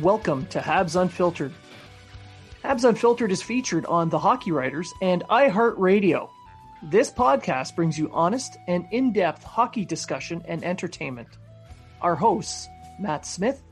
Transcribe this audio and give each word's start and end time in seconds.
Welcome 0.00 0.46
to 0.46 0.60
Habs 0.60 0.98
Unfiltered. 0.98 1.52
Habs 2.64 2.88
Unfiltered 2.88 3.30
is 3.30 3.42
featured 3.42 3.84
on 3.84 4.08
The 4.08 4.18
Hockey 4.18 4.50
Writers 4.50 4.90
and 5.02 5.22
iHeartRadio. 5.28 6.30
This 6.84 7.10
podcast 7.10 7.76
brings 7.76 7.98
you 7.98 8.08
honest 8.10 8.56
and 8.66 8.86
in 8.92 9.12
depth 9.12 9.44
hockey 9.44 9.84
discussion 9.84 10.42
and 10.48 10.64
entertainment. 10.64 11.28
Our 12.00 12.14
hosts, 12.14 12.66
Matt 12.98 13.26
Smith, 13.26 13.62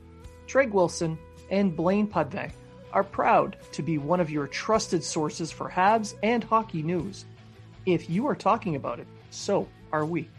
Treg 0.45 0.69
Wilson, 0.69 1.17
and 1.49 1.75
Blaine 1.75 2.07
Putvin, 2.07 2.51
are 2.93 3.03
proud 3.03 3.57
to 3.71 3.81
be 3.81 3.97
one 3.97 4.19
of 4.19 4.29
your 4.29 4.45
trusted 4.45 5.03
sources 5.03 5.51
for 5.51 5.67
Habs 5.67 6.13
and 6.21 6.43
hockey 6.43 6.83
news. 6.83 7.25
If 7.87 8.07
you 8.07 8.27
are 8.27 8.35
talking 8.35 8.75
about 8.75 8.99
it, 8.99 9.07
so 9.31 9.67
are 9.91 10.05
we. 10.05 10.29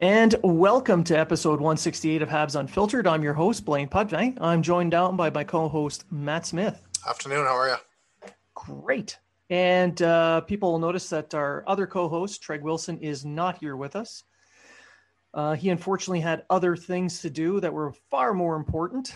And 0.00 0.36
welcome 0.44 1.02
to 1.04 1.18
episode 1.18 1.58
168 1.58 2.22
of 2.22 2.28
Habs 2.28 2.54
Unfiltered. 2.54 3.08
I'm 3.08 3.24
your 3.24 3.34
host, 3.34 3.64
Blaine 3.64 3.88
Putvin. 3.88 4.38
I'm 4.40 4.62
joined 4.62 4.92
down 4.92 5.16
by 5.16 5.28
my 5.28 5.42
co 5.42 5.68
host, 5.68 6.04
Matt 6.12 6.46
Smith. 6.46 6.80
Afternoon, 7.08 7.44
how 7.44 7.56
are 7.56 7.68
you? 7.68 8.30
Great. 8.54 9.18
And 9.50 10.00
uh, 10.00 10.42
people 10.42 10.70
will 10.70 10.78
notice 10.78 11.08
that 11.08 11.34
our 11.34 11.64
other 11.66 11.84
co 11.84 12.08
host, 12.08 12.44
Treg 12.44 12.62
Wilson, 12.62 12.98
is 12.98 13.24
not 13.24 13.58
here 13.58 13.74
with 13.76 13.96
us. 13.96 14.22
Uh, 15.34 15.54
he 15.56 15.68
unfortunately 15.68 16.20
had 16.20 16.44
other 16.48 16.76
things 16.76 17.20
to 17.22 17.28
do 17.28 17.58
that 17.58 17.74
were 17.74 17.92
far 18.08 18.32
more 18.34 18.54
important. 18.54 19.12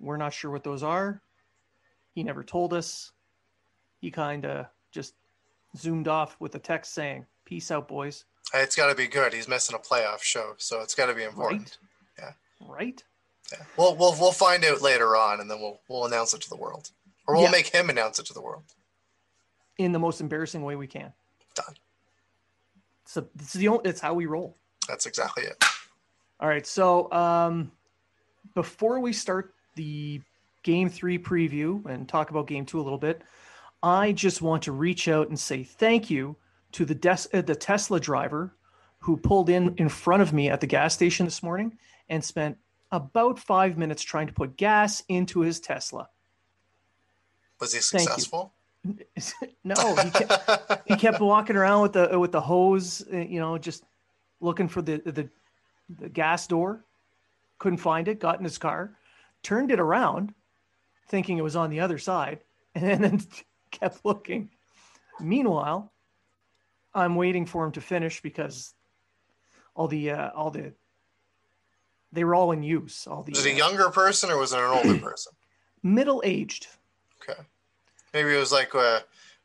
We're 0.00 0.18
not 0.18 0.34
sure 0.34 0.50
what 0.50 0.64
those 0.64 0.82
are. 0.82 1.22
He 2.14 2.22
never 2.22 2.44
told 2.44 2.74
us. 2.74 3.10
He 4.02 4.10
kind 4.10 4.44
of 4.44 4.66
just 4.92 5.14
zoomed 5.78 6.08
off 6.08 6.36
with 6.40 6.54
a 6.56 6.58
text 6.58 6.92
saying, 6.92 7.24
Peace 7.46 7.70
out, 7.70 7.88
boys. 7.88 8.26
It's 8.54 8.76
got 8.76 8.88
to 8.88 8.94
be 8.94 9.06
good. 9.06 9.34
He's 9.34 9.48
missing 9.48 9.76
a 9.76 9.78
playoff 9.78 10.22
show, 10.22 10.54
so 10.58 10.80
it's 10.80 10.94
got 10.94 11.06
to 11.06 11.14
be 11.14 11.24
important. 11.24 11.78
Right. 12.18 12.32
Yeah. 12.60 12.66
Right. 12.72 13.02
Yeah. 13.52 13.58
We'll 13.76 13.96
we'll 13.96 14.12
we'll 14.18 14.32
find 14.32 14.64
out 14.64 14.82
later 14.82 15.16
on, 15.16 15.40
and 15.40 15.50
then 15.50 15.60
we'll 15.60 15.80
we'll 15.88 16.06
announce 16.06 16.32
it 16.34 16.40
to 16.42 16.48
the 16.48 16.56
world, 16.56 16.90
or 17.26 17.34
we'll 17.34 17.44
Yeah. 17.44 17.50
make 17.50 17.66
him 17.68 17.90
announce 17.90 18.18
it 18.18 18.26
to 18.26 18.34
the 18.34 18.40
world. 18.40 18.64
In 19.78 19.92
the 19.92 19.98
most 19.98 20.20
embarrassing 20.20 20.62
way 20.62 20.74
we 20.76 20.86
can. 20.86 21.12
Done. 21.54 21.74
So 23.04 23.26
it's 23.38 23.52
the 23.52 23.68
only, 23.68 23.88
it's 23.90 24.00
how 24.00 24.14
we 24.14 24.26
roll. 24.26 24.56
That's 24.88 25.06
exactly 25.06 25.44
it. 25.44 25.62
All 26.40 26.48
right. 26.48 26.66
So 26.66 27.10
um, 27.12 27.70
before 28.54 29.00
we 29.00 29.12
start 29.12 29.54
the 29.74 30.20
game 30.62 30.88
three 30.88 31.18
preview 31.18 31.84
and 31.86 32.08
talk 32.08 32.30
about 32.30 32.46
game 32.46 32.64
two 32.66 32.80
a 32.80 32.82
little 32.82 32.98
bit, 32.98 33.22
I 33.82 34.12
just 34.12 34.42
want 34.42 34.62
to 34.64 34.72
reach 34.72 35.08
out 35.08 35.28
and 35.28 35.38
say 35.38 35.62
thank 35.62 36.10
you 36.10 36.36
to 36.72 36.84
the 36.84 36.94
des- 36.94 37.28
uh, 37.32 37.42
the 37.42 37.54
Tesla 37.54 38.00
driver 38.00 38.54
who 39.00 39.16
pulled 39.16 39.48
in 39.48 39.74
in 39.76 39.88
front 39.88 40.22
of 40.22 40.32
me 40.32 40.50
at 40.50 40.60
the 40.60 40.66
gas 40.66 40.94
station 40.94 41.26
this 41.26 41.42
morning 41.42 41.78
and 42.08 42.24
spent 42.24 42.58
about 42.92 43.38
five 43.38 43.76
minutes 43.76 44.02
trying 44.02 44.26
to 44.26 44.32
put 44.32 44.56
gas 44.56 45.02
into 45.08 45.40
his 45.40 45.60
Tesla. 45.60 46.08
Was 47.60 47.72
he 47.72 47.80
successful? 47.80 48.52
no, 49.64 49.96
he 49.96 50.10
kept, 50.10 50.88
he 50.88 50.96
kept 50.96 51.20
walking 51.20 51.56
around 51.56 51.82
with 51.82 51.92
the 51.92 52.18
with 52.18 52.32
the 52.32 52.40
hose, 52.40 53.04
uh, 53.12 53.16
you 53.16 53.40
know, 53.40 53.58
just 53.58 53.84
looking 54.40 54.68
for 54.68 54.82
the 54.82 54.98
the, 54.98 55.28
the 55.98 56.08
gas 56.08 56.46
door. 56.46 56.84
Couldn't 57.58 57.78
find 57.78 58.06
it. 58.06 58.20
Got 58.20 58.38
in 58.38 58.44
his 58.44 58.58
car, 58.58 58.92
turned 59.42 59.70
it 59.70 59.80
around, 59.80 60.34
thinking 61.08 61.38
it 61.38 61.42
was 61.42 61.56
on 61.56 61.70
the 61.70 61.80
other 61.80 61.98
side, 61.98 62.40
and 62.74 63.02
then 63.02 63.20
kept 63.70 64.04
looking. 64.04 64.50
Meanwhile, 65.20 65.90
I'm 66.96 67.14
waiting 67.14 67.44
for 67.44 67.64
him 67.64 67.72
to 67.72 67.80
finish 67.80 68.22
because 68.22 68.74
all 69.74 69.86
the 69.86 70.10
uh, 70.10 70.30
all 70.34 70.50
the 70.50 70.72
they 72.10 72.24
were 72.24 72.34
all 72.34 72.52
in 72.52 72.62
use. 72.62 73.06
All 73.06 73.22
the 73.22 73.32
Was 73.32 73.44
it 73.44 73.50
a 73.50 73.54
uh, 73.54 73.56
younger 73.56 73.90
person 73.90 74.30
or 74.30 74.38
was 74.38 74.52
it 74.52 74.58
an 74.58 74.64
older 74.64 74.96
person? 75.08 75.32
middle 75.82 76.22
aged. 76.24 76.66
Okay, 77.22 77.40
maybe 78.14 78.34
it 78.34 78.38
was 78.38 78.50
like 78.50 78.74
uh, 78.74 79.00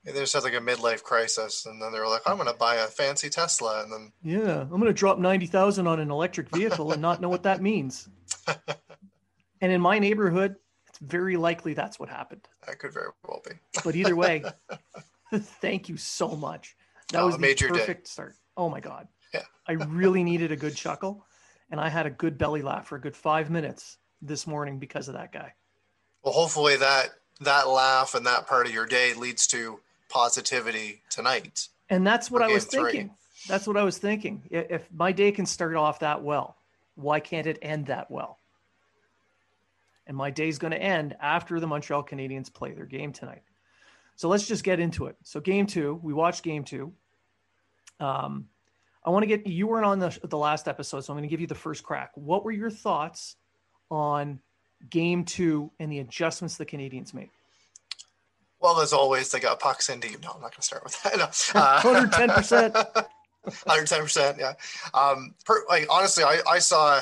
they 0.05 0.13
just 0.13 0.33
had 0.33 0.43
like 0.43 0.53
a 0.53 0.57
midlife 0.57 1.03
crisis, 1.03 1.65
and 1.65 1.81
then 1.81 1.91
they 1.91 1.99
were 1.99 2.07
like, 2.07 2.21
"I'm 2.25 2.37
going 2.37 2.47
to 2.47 2.57
buy 2.57 2.75
a 2.75 2.87
fancy 2.87 3.29
Tesla," 3.29 3.83
and 3.83 3.91
then 3.91 4.11
Yeah, 4.23 4.61
I'm 4.61 4.69
going 4.69 4.85
to 4.85 4.93
drop 4.93 5.19
90,000 5.19 5.87
on 5.87 5.99
an 5.99 6.09
electric 6.09 6.49
vehicle 6.49 6.93
and 6.93 7.01
not 7.01 7.21
know 7.21 7.29
what 7.29 7.43
that 7.43 7.61
means. 7.61 8.07
and 8.47 9.71
in 9.71 9.81
my 9.81 9.99
neighborhood, 9.99 10.55
it's 10.87 10.99
very 10.99 11.35
likely 11.35 11.73
that's 11.73 11.99
what 11.99 12.09
happened. 12.09 12.47
that 12.65 12.79
could 12.79 12.93
very 12.93 13.09
well 13.27 13.41
be. 13.45 13.55
But 13.83 13.95
either 13.95 14.15
way, 14.15 14.43
thank 15.35 15.89
you 15.89 15.97
so 15.97 16.35
much. 16.35 16.75
That 17.11 17.21
Oh, 17.21 17.25
was 17.27 17.37
the 17.37 17.47
your 17.47 17.55
day. 17.55 17.67
perfect 17.79 18.07
start. 18.07 18.35
Oh 18.57 18.69
my 18.69 18.79
God. 18.79 19.07
Yeah. 19.33 19.43
I 19.67 19.73
really 19.73 20.23
needed 20.23 20.51
a 20.51 20.55
good 20.55 20.75
chuckle. 20.75 21.25
And 21.69 21.79
I 21.79 21.87
had 21.87 22.05
a 22.05 22.09
good 22.09 22.37
belly 22.37 22.61
laugh 22.61 22.87
for 22.87 22.97
a 22.97 23.01
good 23.01 23.15
five 23.15 23.49
minutes 23.49 23.97
this 24.21 24.45
morning 24.45 24.77
because 24.77 25.07
of 25.07 25.13
that 25.13 25.31
guy. 25.31 25.53
Well, 26.23 26.33
hopefully 26.33 26.75
that 26.77 27.11
that 27.39 27.67
laugh 27.69 28.13
and 28.13 28.25
that 28.25 28.45
part 28.45 28.67
of 28.67 28.73
your 28.73 28.85
day 28.85 29.13
leads 29.13 29.47
to 29.47 29.79
positivity 30.09 31.01
tonight. 31.09 31.69
And 31.89 32.05
that's 32.05 32.29
what 32.29 32.41
I 32.41 32.47
was 32.47 32.65
three. 32.65 32.83
thinking. 32.91 33.11
That's 33.47 33.65
what 33.65 33.77
I 33.77 33.83
was 33.83 33.97
thinking. 33.97 34.43
If 34.51 34.87
my 34.93 35.11
day 35.11 35.31
can 35.31 35.45
start 35.45 35.75
off 35.75 35.99
that 35.99 36.21
well, 36.21 36.55
why 36.95 37.19
can't 37.19 37.47
it 37.47 37.57
end 37.61 37.87
that 37.87 38.11
well? 38.11 38.37
And 40.05 40.15
my 40.17 40.29
day's 40.29 40.57
going 40.59 40.71
to 40.71 40.81
end 40.81 41.15
after 41.21 41.59
the 41.59 41.67
Montreal 41.67 42.03
Canadiens 42.03 42.53
play 42.53 42.73
their 42.73 42.85
game 42.85 43.13
tonight. 43.13 43.41
So 44.15 44.27
let's 44.27 44.47
just 44.47 44.63
get 44.63 44.79
into 44.79 45.05
it. 45.07 45.15
So 45.23 45.39
game 45.39 45.65
two, 45.65 45.99
we 46.03 46.13
watched 46.13 46.43
game 46.43 46.63
two. 46.63 46.93
Um, 48.01 48.47
I 49.03 49.09
want 49.09 49.23
to 49.23 49.27
get 49.27 49.47
you 49.47 49.67
weren't 49.67 49.85
on 49.85 49.99
the 49.99 50.17
the 50.23 50.37
last 50.37 50.67
episode, 50.67 51.01
so 51.01 51.13
I'm 51.13 51.17
going 51.17 51.27
to 51.27 51.31
give 51.31 51.41
you 51.41 51.47
the 51.47 51.55
first 51.55 51.83
crack. 51.83 52.11
What 52.15 52.43
were 52.43 52.51
your 52.51 52.69
thoughts 52.69 53.35
on 53.89 54.39
game 54.89 55.25
two 55.25 55.71
and 55.79 55.91
the 55.91 55.99
adjustments 55.99 56.57
the 56.57 56.65
Canadians 56.65 57.13
made? 57.13 57.29
Well, 58.59 58.79
as 58.79 58.93
always, 58.93 59.31
they 59.31 59.39
got 59.39 59.59
pucks 59.59 59.89
in 59.89 59.99
deep. 59.99 60.21
No, 60.21 60.29
I'm 60.29 60.41
not 60.41 60.51
going 60.51 60.59
to 60.59 60.61
start 60.61 60.83
with 60.83 61.01
that. 61.03 61.17
No. 61.55 61.59
Uh, 61.59 61.81
110%. 61.81 63.07
110%. 63.47 64.37
Yeah. 64.39 64.53
Um, 64.93 65.33
per, 65.45 65.65
like 65.67 65.87
honestly, 65.89 66.23
I, 66.23 66.41
I 66.47 66.59
saw, 66.59 67.01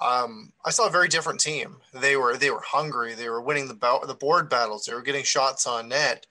um, 0.00 0.52
I 0.64 0.70
saw 0.70 0.88
a 0.88 0.90
very 0.90 1.06
different 1.06 1.38
team. 1.38 1.76
They 1.94 2.16
were 2.16 2.36
they 2.36 2.50
were 2.50 2.62
hungry. 2.64 3.14
They 3.14 3.28
were 3.28 3.40
winning 3.40 3.68
the 3.68 3.74
bout, 3.74 4.06
the 4.08 4.14
board 4.14 4.50
battles. 4.50 4.84
They 4.84 4.94
were 4.94 5.02
getting 5.02 5.22
shots 5.22 5.68
on 5.68 5.88
net. 5.88 6.26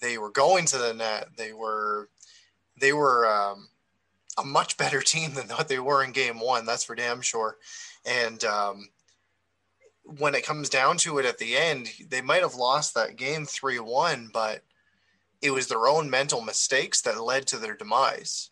They 0.00 0.18
were 0.18 0.30
going 0.30 0.66
to 0.66 0.78
the 0.78 0.92
net. 0.92 1.28
They 1.36 1.52
were, 1.52 2.10
they 2.78 2.92
were 2.92 3.26
um, 3.26 3.68
a 4.38 4.44
much 4.44 4.76
better 4.76 5.00
team 5.02 5.34
than 5.34 5.48
what 5.48 5.68
they 5.68 5.78
were 5.78 6.02
in 6.04 6.12
game 6.12 6.40
one. 6.40 6.66
That's 6.66 6.84
for 6.84 6.94
damn 6.94 7.20
sure. 7.20 7.56
And 8.04 8.42
um, 8.44 8.88
when 10.04 10.34
it 10.34 10.46
comes 10.46 10.68
down 10.68 10.98
to 10.98 11.18
it 11.18 11.26
at 11.26 11.38
the 11.38 11.56
end, 11.56 11.90
they 12.08 12.20
might 12.20 12.42
have 12.42 12.54
lost 12.54 12.94
that 12.94 13.16
game 13.16 13.46
3 13.46 13.78
1, 13.80 14.30
but 14.32 14.62
It 15.40 15.50
was 15.50 15.66
their 15.66 15.86
own 15.86 16.08
mental 16.08 16.40
mistakes 16.40 17.02
that 17.02 17.20
led 17.20 17.46
to 17.48 17.58
their 17.58 17.76
demise. 17.76 18.50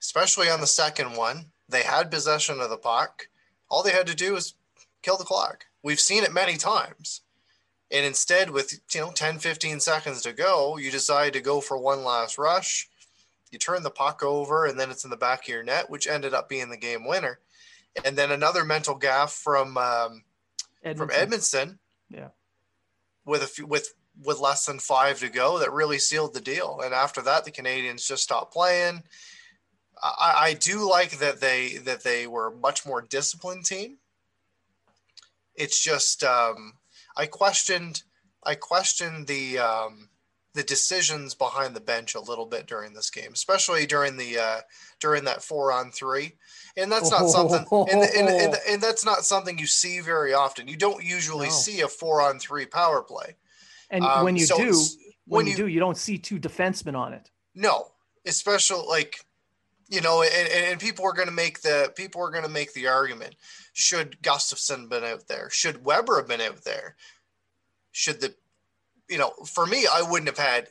Especially 0.00 0.50
on 0.50 0.60
the 0.60 0.66
second 0.66 1.16
one, 1.16 1.46
they 1.68 1.82
had 1.82 2.10
possession 2.10 2.60
of 2.60 2.70
the 2.70 2.76
puck. 2.76 3.28
All 3.68 3.82
they 3.82 3.92
had 3.92 4.06
to 4.06 4.14
do 4.14 4.34
was 4.34 4.54
kill 5.02 5.16
the 5.16 5.24
clock. 5.24 5.66
We've 5.82 6.00
seen 6.00 6.22
it 6.22 6.32
many 6.32 6.56
times. 6.56 7.22
And 7.94 8.04
instead, 8.04 8.50
with 8.50 8.80
you 8.92 9.00
know 9.00 9.12
10, 9.12 9.38
15 9.38 9.78
seconds 9.78 10.20
to 10.22 10.32
go, 10.32 10.76
you 10.76 10.90
decide 10.90 11.32
to 11.34 11.40
go 11.40 11.60
for 11.60 11.78
one 11.78 12.02
last 12.02 12.38
rush. 12.38 12.88
You 13.52 13.58
turn 13.60 13.84
the 13.84 13.90
puck 13.90 14.20
over, 14.24 14.66
and 14.66 14.78
then 14.78 14.90
it's 14.90 15.04
in 15.04 15.10
the 15.10 15.16
back 15.16 15.42
of 15.42 15.48
your 15.48 15.62
net, 15.62 15.88
which 15.88 16.08
ended 16.08 16.34
up 16.34 16.48
being 16.48 16.70
the 16.70 16.76
game 16.76 17.06
winner. 17.06 17.38
And 18.04 18.18
then 18.18 18.32
another 18.32 18.64
mental 18.64 18.96
gaff 18.96 19.32
from 19.32 19.76
um, 19.76 20.24
Edmundson. 20.84 20.96
from 20.96 21.08
Edmundson. 21.10 21.78
Yeah. 22.10 22.28
With 23.24 23.44
a 23.44 23.46
few, 23.46 23.64
with 23.64 23.94
with 24.24 24.40
less 24.40 24.66
than 24.66 24.80
five 24.80 25.20
to 25.20 25.28
go, 25.28 25.60
that 25.60 25.72
really 25.72 25.98
sealed 25.98 26.34
the 26.34 26.40
deal. 26.40 26.80
And 26.84 26.92
after 26.92 27.22
that, 27.22 27.44
the 27.44 27.52
Canadians 27.52 28.08
just 28.08 28.24
stopped 28.24 28.52
playing. 28.52 29.04
I, 30.02 30.34
I 30.36 30.54
do 30.54 30.90
like 30.90 31.18
that 31.18 31.40
they 31.40 31.76
that 31.84 32.02
they 32.02 32.26
were 32.26 32.48
a 32.48 32.56
much 32.56 32.84
more 32.84 33.02
disciplined 33.02 33.66
team. 33.66 33.98
It's 35.54 35.80
just 35.80 36.24
um, 36.24 36.72
I 37.16 37.26
questioned 37.26 38.02
I 38.44 38.54
questioned 38.54 39.26
the 39.26 39.58
um, 39.58 40.08
the 40.54 40.62
decisions 40.62 41.34
behind 41.34 41.74
the 41.74 41.80
bench 41.80 42.14
a 42.14 42.20
little 42.20 42.46
bit 42.46 42.66
during 42.66 42.94
this 42.94 43.10
game, 43.10 43.32
especially 43.32 43.86
during 43.86 44.16
the 44.16 44.38
uh, 44.38 44.60
during 45.00 45.24
that 45.24 45.42
four 45.42 45.72
on 45.72 45.90
three, 45.90 46.34
and 46.76 46.90
that's 46.90 47.10
not 47.10 47.28
something 47.28 47.66
and, 47.90 48.02
and, 48.02 48.28
and, 48.28 48.54
and, 48.68 48.82
that's 48.82 49.04
not 49.04 49.24
something 49.24 49.58
you 49.58 49.66
see 49.66 50.00
very 50.00 50.32
often. 50.32 50.68
You 50.68 50.76
don't 50.76 51.02
usually 51.04 51.48
no. 51.48 51.52
see 51.52 51.80
a 51.80 51.88
four 51.88 52.22
on 52.22 52.38
three 52.38 52.66
power 52.66 53.02
play, 53.02 53.36
and 53.90 54.04
um, 54.04 54.24
when 54.24 54.36
you 54.36 54.46
so 54.46 54.56
do, 54.56 54.70
when, 55.26 55.38
when 55.38 55.46
you, 55.46 55.52
you 55.52 55.56
do, 55.56 55.66
you 55.66 55.80
don't 55.80 55.96
see 55.96 56.18
two 56.18 56.38
defensemen 56.38 56.96
on 56.96 57.12
it. 57.12 57.30
No, 57.54 57.88
especially 58.24 58.86
like 58.86 59.24
you 59.94 60.00
know, 60.00 60.22
and, 60.22 60.48
and 60.50 60.80
people 60.80 61.04
are 61.04 61.12
going 61.12 61.28
to 61.28 61.34
make 61.34 61.60
the 61.60 61.92
people 61.94 62.20
are 62.20 62.30
going 62.30 62.44
to 62.44 62.50
make 62.50 62.72
the 62.72 62.88
argument: 62.88 63.36
should 63.72 64.20
Gustafsson 64.22 64.88
been 64.88 65.04
out 65.04 65.28
there? 65.28 65.48
Should 65.50 65.84
Weber 65.84 66.16
have 66.16 66.28
been 66.28 66.40
out 66.40 66.64
there? 66.64 66.96
Should 67.92 68.20
the, 68.20 68.34
you 69.08 69.18
know, 69.18 69.30
for 69.46 69.66
me, 69.66 69.86
I 69.92 70.02
wouldn't 70.02 70.28
have 70.28 70.44
had 70.44 70.68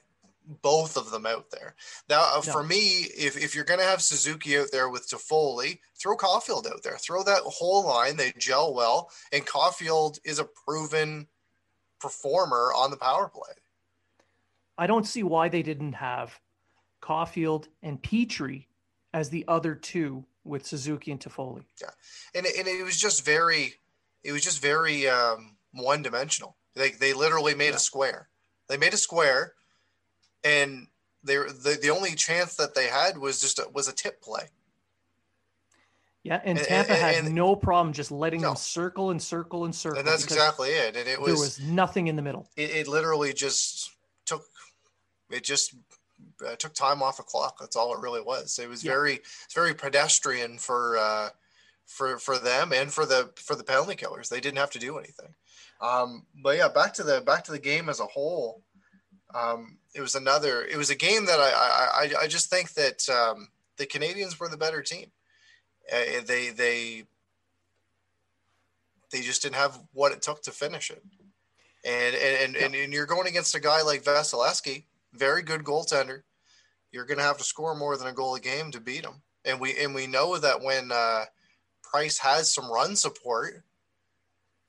both 0.62 0.98
of 0.98 1.10
them 1.10 1.26
out 1.26 1.50
there. 1.52 1.76
Now, 2.10 2.22
uh, 2.22 2.42
no. 2.46 2.52
for 2.52 2.64
me, 2.64 3.08
if, 3.18 3.38
if 3.38 3.56
you're 3.56 3.64
going 3.64 3.80
to 3.80 3.86
have 3.86 4.02
Suzuki 4.02 4.58
out 4.58 4.68
there 4.74 4.90
with 4.90 5.10
Toffoli, 5.10 5.80
throw 5.96 6.18
Caulfield 6.18 6.68
out 6.68 6.84
there. 6.84 6.98
Throw 6.98 7.24
that 7.24 7.44
whole 7.44 7.86
line. 7.86 8.18
They 8.18 8.34
gel 8.38 8.74
well, 8.74 9.10
and 9.32 9.46
Caulfield 9.46 10.20
is 10.26 10.40
a 10.40 10.50
proven 10.66 11.28
performer 12.02 12.74
on 12.76 12.92
the 12.92 12.98
power 12.98 13.30
play. 13.30 13.54
I 14.78 14.88
don't 14.88 15.08
see 15.08 15.24
why 15.24 15.48
they 15.48 15.64
didn't 15.64 15.94
have 15.94 16.38
Caulfield 17.00 17.70
and 17.82 18.02
Petry 18.02 18.66
as 19.14 19.30
the 19.30 19.46
other 19.48 19.76
two 19.76 20.26
with 20.44 20.66
Suzuki 20.66 21.12
and 21.12 21.20
Toffoli. 21.20 21.64
Yeah, 21.82 21.90
and 22.36 22.46
it, 22.46 22.58
and 22.58 22.68
it 22.68 22.84
was 22.84 23.00
just 23.00 23.26
very, 23.26 23.76
it 24.24 24.32
was 24.32 24.44
just 24.44 24.62
very 24.62 25.08
um, 25.08 25.56
one 25.72 26.02
dimensional. 26.02 26.58
They 26.76 26.92
they 26.92 27.14
literally 27.14 27.56
made 27.56 27.70
yeah. 27.70 27.76
a 27.76 27.80
square. 27.80 28.30
They 28.68 28.78
made 28.78 28.94
a 28.94 28.98
square, 28.98 29.54
and 30.44 30.88
they 31.24 31.36
the 31.36 31.78
the 31.82 31.90
only 31.90 32.16
chance 32.16 32.56
that 32.56 32.76
they 32.76 32.88
had 32.88 33.18
was 33.18 33.40
just 33.40 33.60
a, 33.60 33.68
was 33.74 33.88
a 33.88 33.94
tip 33.94 34.22
play. 34.22 34.50
Yeah, 36.24 36.40
and 36.44 36.58
Tampa 36.58 36.94
and, 36.94 37.04
and, 37.04 37.16
had 37.16 37.26
and, 37.26 37.36
no 37.36 37.54
problem 37.54 37.92
just 37.92 38.10
letting 38.10 38.42
no. 38.42 38.50
them 38.50 38.56
circle 38.56 39.12
and 39.12 39.22
circle 39.22 39.66
and 39.66 39.76
circle. 39.76 40.00
And 40.00 40.08
that's 40.08 40.24
exactly 40.24 40.70
it. 40.70 40.96
And 40.96 41.08
it 41.08 41.20
was 41.20 41.28
there 41.28 41.36
was 41.36 41.60
nothing 41.60 42.08
in 42.08 42.16
the 42.16 42.22
middle. 42.22 42.48
It, 42.56 42.70
it 42.70 42.88
literally 42.88 43.34
just 43.34 43.92
took 44.26 44.44
it 45.30 45.44
just 45.44 45.76
uh, 46.46 46.56
took 46.56 46.74
time 46.74 47.02
off 47.02 47.20
a 47.20 47.24
clock. 47.24 47.58
That's 47.60 47.76
all 47.76 47.94
it 47.94 48.02
really 48.02 48.22
was. 48.22 48.60
It 48.60 48.70
was 48.70 48.84
yeah. 48.84 48.92
very 48.92 49.14
it's 49.16 49.54
very 49.54 49.74
pedestrian 49.74 50.58
for 50.58 50.98
uh, 50.98 51.30
for 51.86 52.18
for 52.18 52.38
them 52.38 52.74
and 52.74 52.92
for 52.92 53.06
the 53.06 53.32
for 53.36 53.56
the 53.56 53.64
penalty 53.64 53.96
killers. 53.96 54.30
They 54.30 54.40
didn't 54.40 54.58
have 54.58 54.72
to 54.72 54.80
do 54.80 54.98
anything. 54.98 55.34
Um, 55.82 56.26
but 56.42 56.58
yeah, 56.58 56.70
back 56.70 56.94
to 56.96 57.04
the 57.04 57.22
back 57.22 57.44
to 57.46 57.52
the 57.52 57.60
game 57.60 57.90
as 57.90 58.00
a 58.00 58.06
whole. 58.06 58.62
Um, 59.36 59.78
it 59.96 60.02
was 60.02 60.16
another. 60.16 60.64
It 60.64 60.78
was 60.78 60.90
a 60.90 60.96
game 60.96 61.26
that 61.26 61.40
I 61.40 62.12
I, 62.20 62.24
I 62.24 62.28
just 62.28 62.50
think 62.50 62.74
that 62.74 63.10
um, 63.10 63.50
the 63.78 63.86
Canadians 63.86 64.40
were 64.40 64.50
the 64.50 64.58
better 64.58 64.82
team. 64.82 65.12
Uh, 65.92 66.22
they 66.26 66.50
they 66.50 67.04
they 69.12 69.22
just 69.22 69.42
didn't 69.42 69.56
have 69.56 69.80
what 69.94 70.12
it 70.12 70.22
took 70.22 70.42
to 70.44 70.52
finish 70.52 70.90
it. 70.90 71.04
And 71.86 72.16
and, 72.16 72.44
and, 72.44 72.56
yeah. 72.56 72.66
and, 72.66 72.76
and 72.76 72.94
you're 72.94 73.06
going 73.06 73.28
against 73.28 73.56
a 73.56 73.60
guy 73.60 73.82
like 73.82 74.04
Vasilevskiy, 74.04 74.84
very 75.14 75.42
good 75.42 75.64
goaltender. 75.64 76.24
You're 76.92 77.06
going 77.06 77.18
to 77.18 77.24
have 77.24 77.38
to 77.38 77.44
score 77.44 77.76
more 77.76 77.98
than 77.98 78.08
a 78.08 78.14
goal 78.14 78.36
a 78.36 78.40
game 78.40 78.72
to 78.72 78.80
beat 78.80 79.06
him. 79.06 79.22
And 79.46 79.60
we 79.60 79.78
and 79.78 79.94
we 79.94 80.08
know 80.08 80.38
that 80.38 80.62
when 80.62 80.92
uh, 80.92 81.26
Price 81.82 82.18
has 82.20 82.54
some 82.54 82.72
run 82.72 82.96
support, 82.96 83.64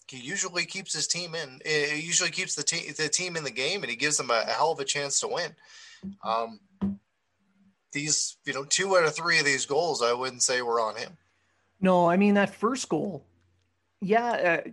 he 0.09 0.19
usually 0.19 0.65
keeps 0.65 0.93
his 0.93 1.07
team 1.07 1.35
in. 1.35 1.61
It 1.65 2.03
usually 2.05 2.31
keeps 2.31 2.55
the 2.55 2.63
team 2.63 2.93
the 2.97 3.09
team 3.09 3.37
in 3.37 3.45
the 3.45 3.51
game, 3.51 3.83
and 3.83 3.91
he 3.91 3.97
gives 3.97 4.17
them 4.17 4.31
a, 4.31 4.45
a 4.47 4.51
hell 4.51 4.73
of 4.73 4.81
a 4.81 4.85
chance 4.85 5.21
to 5.21 5.29
win. 5.29 5.55
Um, 6.25 6.61
these, 7.93 8.37
you 8.45 8.53
know, 8.53 8.65
two 8.65 8.97
out 8.97 9.05
of 9.05 9.15
three 9.15 9.39
of 9.39 9.45
these 9.45 9.65
goals, 9.65 10.03
I 10.03 10.13
wouldn't 10.13 10.43
say 10.43 10.61
were 10.61 10.81
on 10.81 10.97
him. 10.97 11.17
No, 11.81 12.11
I 12.11 12.17
mean 12.17 12.35
that 12.35 12.55
first 12.55 12.89
goal, 12.89 13.25
yeah, 14.01 14.63
uh, 14.67 14.71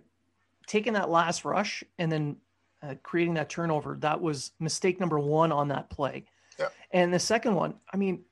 taking 0.66 0.94
that 0.94 1.10
last 1.10 1.44
rush 1.44 1.84
and 1.98 2.10
then 2.10 2.36
uh, 2.82 2.94
creating 3.02 3.34
that 3.34 3.48
turnover. 3.48 3.96
That 4.00 4.20
was 4.20 4.52
mistake 4.58 5.00
number 5.00 5.18
one 5.18 5.52
on 5.52 5.68
that 5.68 5.90
play. 5.90 6.24
Yeah. 6.58 6.68
And 6.90 7.12
the 7.12 7.18
second 7.18 7.54
one, 7.54 7.74
I 7.92 7.96
mean, 7.96 8.24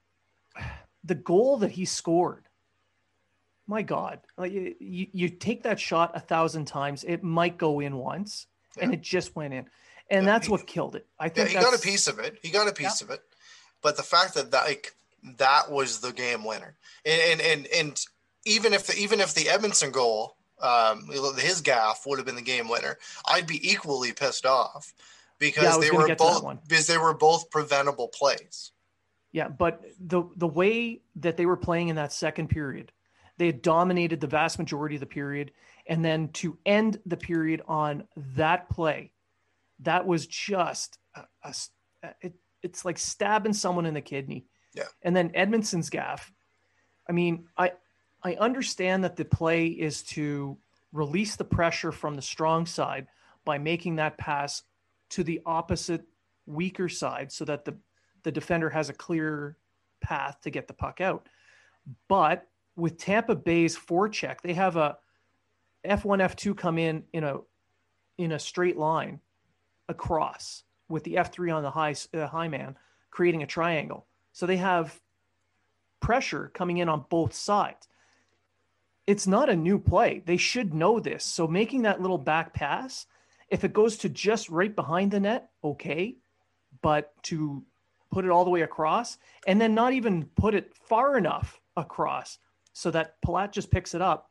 the 1.05 1.15
goal 1.15 1.59
that 1.59 1.71
he 1.71 1.85
scored, 1.85 2.47
my 3.67 3.83
God, 3.83 4.21
like 4.37 4.53
you, 4.53 4.75
you 4.79 5.29
take 5.29 5.63
that 5.63 5.79
shot 5.79 6.13
a 6.15 6.21
thousand 6.21 6.67
times, 6.67 7.05
it 7.05 7.23
might 7.23 7.57
go 7.57 7.81
in 7.81 7.97
once, 7.97 8.47
yeah. 8.77 8.85
and 8.85 8.95
it 8.95 9.01
just 9.01 9.37
went 9.37 9.55
in, 9.55 9.67
and 10.11 10.25
yeah, 10.25 10.33
that's 10.33 10.47
he, 10.47 10.51
what 10.51 10.67
killed 10.67 10.97
it. 10.97 11.07
I 11.19 11.29
think 11.29 11.51
he 11.51 11.55
got 11.55 11.75
a 11.75 11.79
piece 11.79 12.09
of 12.09 12.19
it. 12.19 12.39
He 12.43 12.51
got 12.51 12.69
a 12.69 12.73
piece 12.73 13.01
of 13.01 13.11
it, 13.11 13.21
but 13.81 13.97
the 13.97 14.03
fact 14.03 14.35
that 14.35 14.51
that 14.51 14.65
like 14.65 14.95
that 15.39 15.71
was 15.71 16.01
the 16.01 16.13
game 16.13 16.45
winner, 16.45 16.77
and 17.05 17.21
and 17.31 17.41
and, 17.41 17.67
and 17.69 18.05
even 18.45 18.75
if 18.75 18.89
the, 18.89 18.97
even 18.99 19.21
if 19.21 19.35
the 19.35 19.45
Edmundson 19.45 19.93
goal 19.93 20.37
um, 20.63 21.09
his 21.39 21.61
gaff 21.61 22.05
would 22.07 22.19
have 22.19 22.27
been 22.27 22.37
the 22.37 22.43
game 22.43 22.69
winner, 22.69 22.99
I'd 23.27 23.47
be 23.47 23.69
equally 23.69 24.13
pissed 24.13 24.47
off 24.47 24.93
because 25.39 25.65
yeah, 25.65 25.79
they 25.79 25.91
were 25.91 26.15
both 26.15 26.69
because 26.69 26.87
they 26.87 26.99
were 26.99 27.15
both 27.15 27.51
preventable 27.51 28.09
plays. 28.09 28.73
Yeah, 29.33 29.49
but 29.49 29.83
the 30.01 30.25
the 30.37 30.47
way 30.47 31.03
that 31.17 31.37
they 31.37 31.47
were 31.47 31.57
playing 31.57 31.89
in 31.89 31.97
that 31.97 32.13
second 32.13 32.49
period, 32.49 32.93
they 33.39 33.47
had 33.47 33.63
dominated 33.63 34.21
the 34.21 34.27
vast 34.27 34.59
majority 34.59 34.97
of 34.97 35.01
the 35.01 35.07
period, 35.07 35.53
and 35.87 36.05
then 36.05 36.29
to 36.29 36.59
end 36.67 37.01
the 37.07 37.17
period 37.17 37.63
on 37.67 38.05
that 38.37 38.69
play, 38.69 39.13
that 39.81 40.07
was 40.07 40.27
just 40.27 40.99
a, 41.15 41.25
a, 41.45 41.55
it, 42.21 42.35
it's 42.63 42.85
like 42.85 42.99
stabbing 42.99 43.53
someone 43.53 43.87
in 43.87 43.95
the 43.95 44.01
kidney. 44.01 44.47
Yeah. 44.75 44.85
And 45.03 45.17
then 45.17 45.31
Edmundson's 45.31 45.91
gaff. 45.91 46.33
I 47.09 47.13
mean, 47.13 47.47
I 47.57 47.73
I 48.23 48.35
understand 48.35 49.05
that 49.05 49.17
the 49.17 49.25
play 49.25 49.67
is 49.67 50.03
to 50.03 50.57
release 50.93 51.37
the 51.37 51.45
pressure 51.45 51.93
from 51.93 52.15
the 52.15 52.23
strong 52.23 52.67
side 52.67 53.07
by 53.45 53.59
making 53.59 53.97
that 53.97 54.19
pass 54.19 54.63
to 55.11 55.25
the 55.25 55.41
opposite 55.47 56.05
weaker 56.47 56.89
side 56.89 57.33
so 57.33 57.45
that 57.45 57.65
the, 57.65 57.77
the 58.23 58.33
defender 58.33 58.71
has 58.71 58.89
a 58.89 58.93
clear 58.93 59.57
path 60.01 60.39
to 60.43 60.51
get 60.51 60.67
the 60.67 60.75
puck 60.75 61.01
out. 61.01 61.29
But 62.09 62.47
with 62.77 62.99
Tampa 62.99 63.35
Bay's 63.35 63.77
forecheck, 63.77 64.41
they 64.43 64.55
have 64.55 64.77
a 64.77 64.99
F1, 65.85 66.21
F2 66.21 66.57
come 66.57 66.79
in 66.79 67.05
in 67.13 67.25
a 67.25 67.39
in 68.19 68.33
a 68.33 68.39
straight 68.39 68.77
line 68.77 69.21
across 69.89 70.65
with 70.91 71.05
the 71.05 71.15
F3 71.15 71.57
on 71.57 71.63
the 71.63 71.71
high 71.71 71.95
uh, 72.13 72.27
high 72.27 72.49
man 72.49 72.77
creating 73.11 73.43
a 73.43 73.47
triangle. 73.47 74.07
So 74.33 74.47
they 74.47 74.59
have 74.59 75.01
pressure 76.01 76.51
coming 76.55 76.79
in 76.79 76.89
on 76.89 77.05
both 77.09 77.33
sides 77.35 77.89
it's 79.11 79.27
not 79.27 79.51
a 79.51 79.57
new 79.57 79.77
play. 79.77 80.23
They 80.25 80.37
should 80.37 80.73
know 80.73 81.01
this. 81.01 81.25
So 81.25 81.49
making 81.49 81.83
that 81.83 82.01
little 82.01 82.17
back 82.17 82.55
pass, 82.55 83.07
if 83.49 83.65
it 83.65 83.73
goes 83.73 83.97
to 83.99 84.09
just 84.09 84.49
right 84.49 84.75
behind 84.75 85.11
the 85.11 85.19
net, 85.19 85.51
okay. 85.65 86.15
But 86.81 87.13
to 87.25 87.65
put 88.13 88.25
it 88.25 88.31
all 88.31 88.45
the 88.45 88.51
way 88.51 88.61
across 88.61 89.19
and 89.49 89.61
then 89.61 89.75
not 89.75 89.95
even 89.95 90.27
put 90.37 90.55
it 90.55 90.73
far 90.89 91.19
enough 91.19 91.61
across 91.77 92.39
so 92.73 92.93
that 92.93 93.21
Palat 93.21 93.51
just 93.51 93.73
picks 93.73 93.97
it 93.97 94.01
up. 94.01 94.31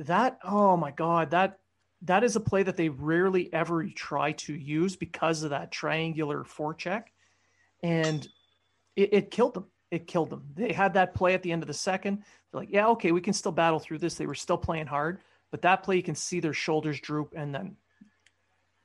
That 0.00 0.40
oh 0.42 0.76
my 0.76 0.90
god, 0.90 1.30
that 1.30 1.60
that 2.02 2.24
is 2.24 2.34
a 2.34 2.40
play 2.40 2.64
that 2.64 2.76
they 2.76 2.88
rarely 2.88 3.48
ever 3.52 3.86
try 3.86 4.32
to 4.32 4.54
use 4.54 4.96
because 4.96 5.44
of 5.44 5.50
that 5.50 5.70
triangular 5.70 6.42
forecheck. 6.42 7.04
And 7.84 8.26
it, 8.96 9.12
it 9.12 9.30
killed 9.30 9.54
them 9.54 9.66
it 9.90 10.06
killed 10.06 10.30
them. 10.30 10.44
They 10.54 10.72
had 10.72 10.94
that 10.94 11.14
play 11.14 11.34
at 11.34 11.42
the 11.42 11.52
end 11.52 11.62
of 11.62 11.66
the 11.66 11.74
second. 11.74 12.18
They're 12.52 12.60
like, 12.60 12.70
yeah, 12.70 12.88
okay, 12.88 13.12
we 13.12 13.20
can 13.20 13.32
still 13.32 13.52
battle 13.52 13.78
through 13.78 13.98
this. 13.98 14.14
They 14.14 14.26
were 14.26 14.34
still 14.34 14.58
playing 14.58 14.86
hard, 14.86 15.20
but 15.50 15.62
that 15.62 15.82
play 15.82 15.96
you 15.96 16.02
can 16.02 16.14
see 16.14 16.40
their 16.40 16.52
shoulders 16.52 17.00
droop, 17.00 17.32
and 17.36 17.54
then 17.54 17.76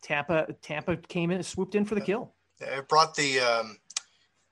Tampa 0.02 0.56
Tampa 0.62 0.98
came 0.98 1.32
in 1.32 1.38
and 1.38 1.46
swooped 1.46 1.76
in 1.76 1.86
for 1.86 1.96
the 1.96 2.02
kill. 2.02 2.34
It 2.60 2.88
brought 2.88 3.16
the 3.16 3.40
um, 3.40 3.78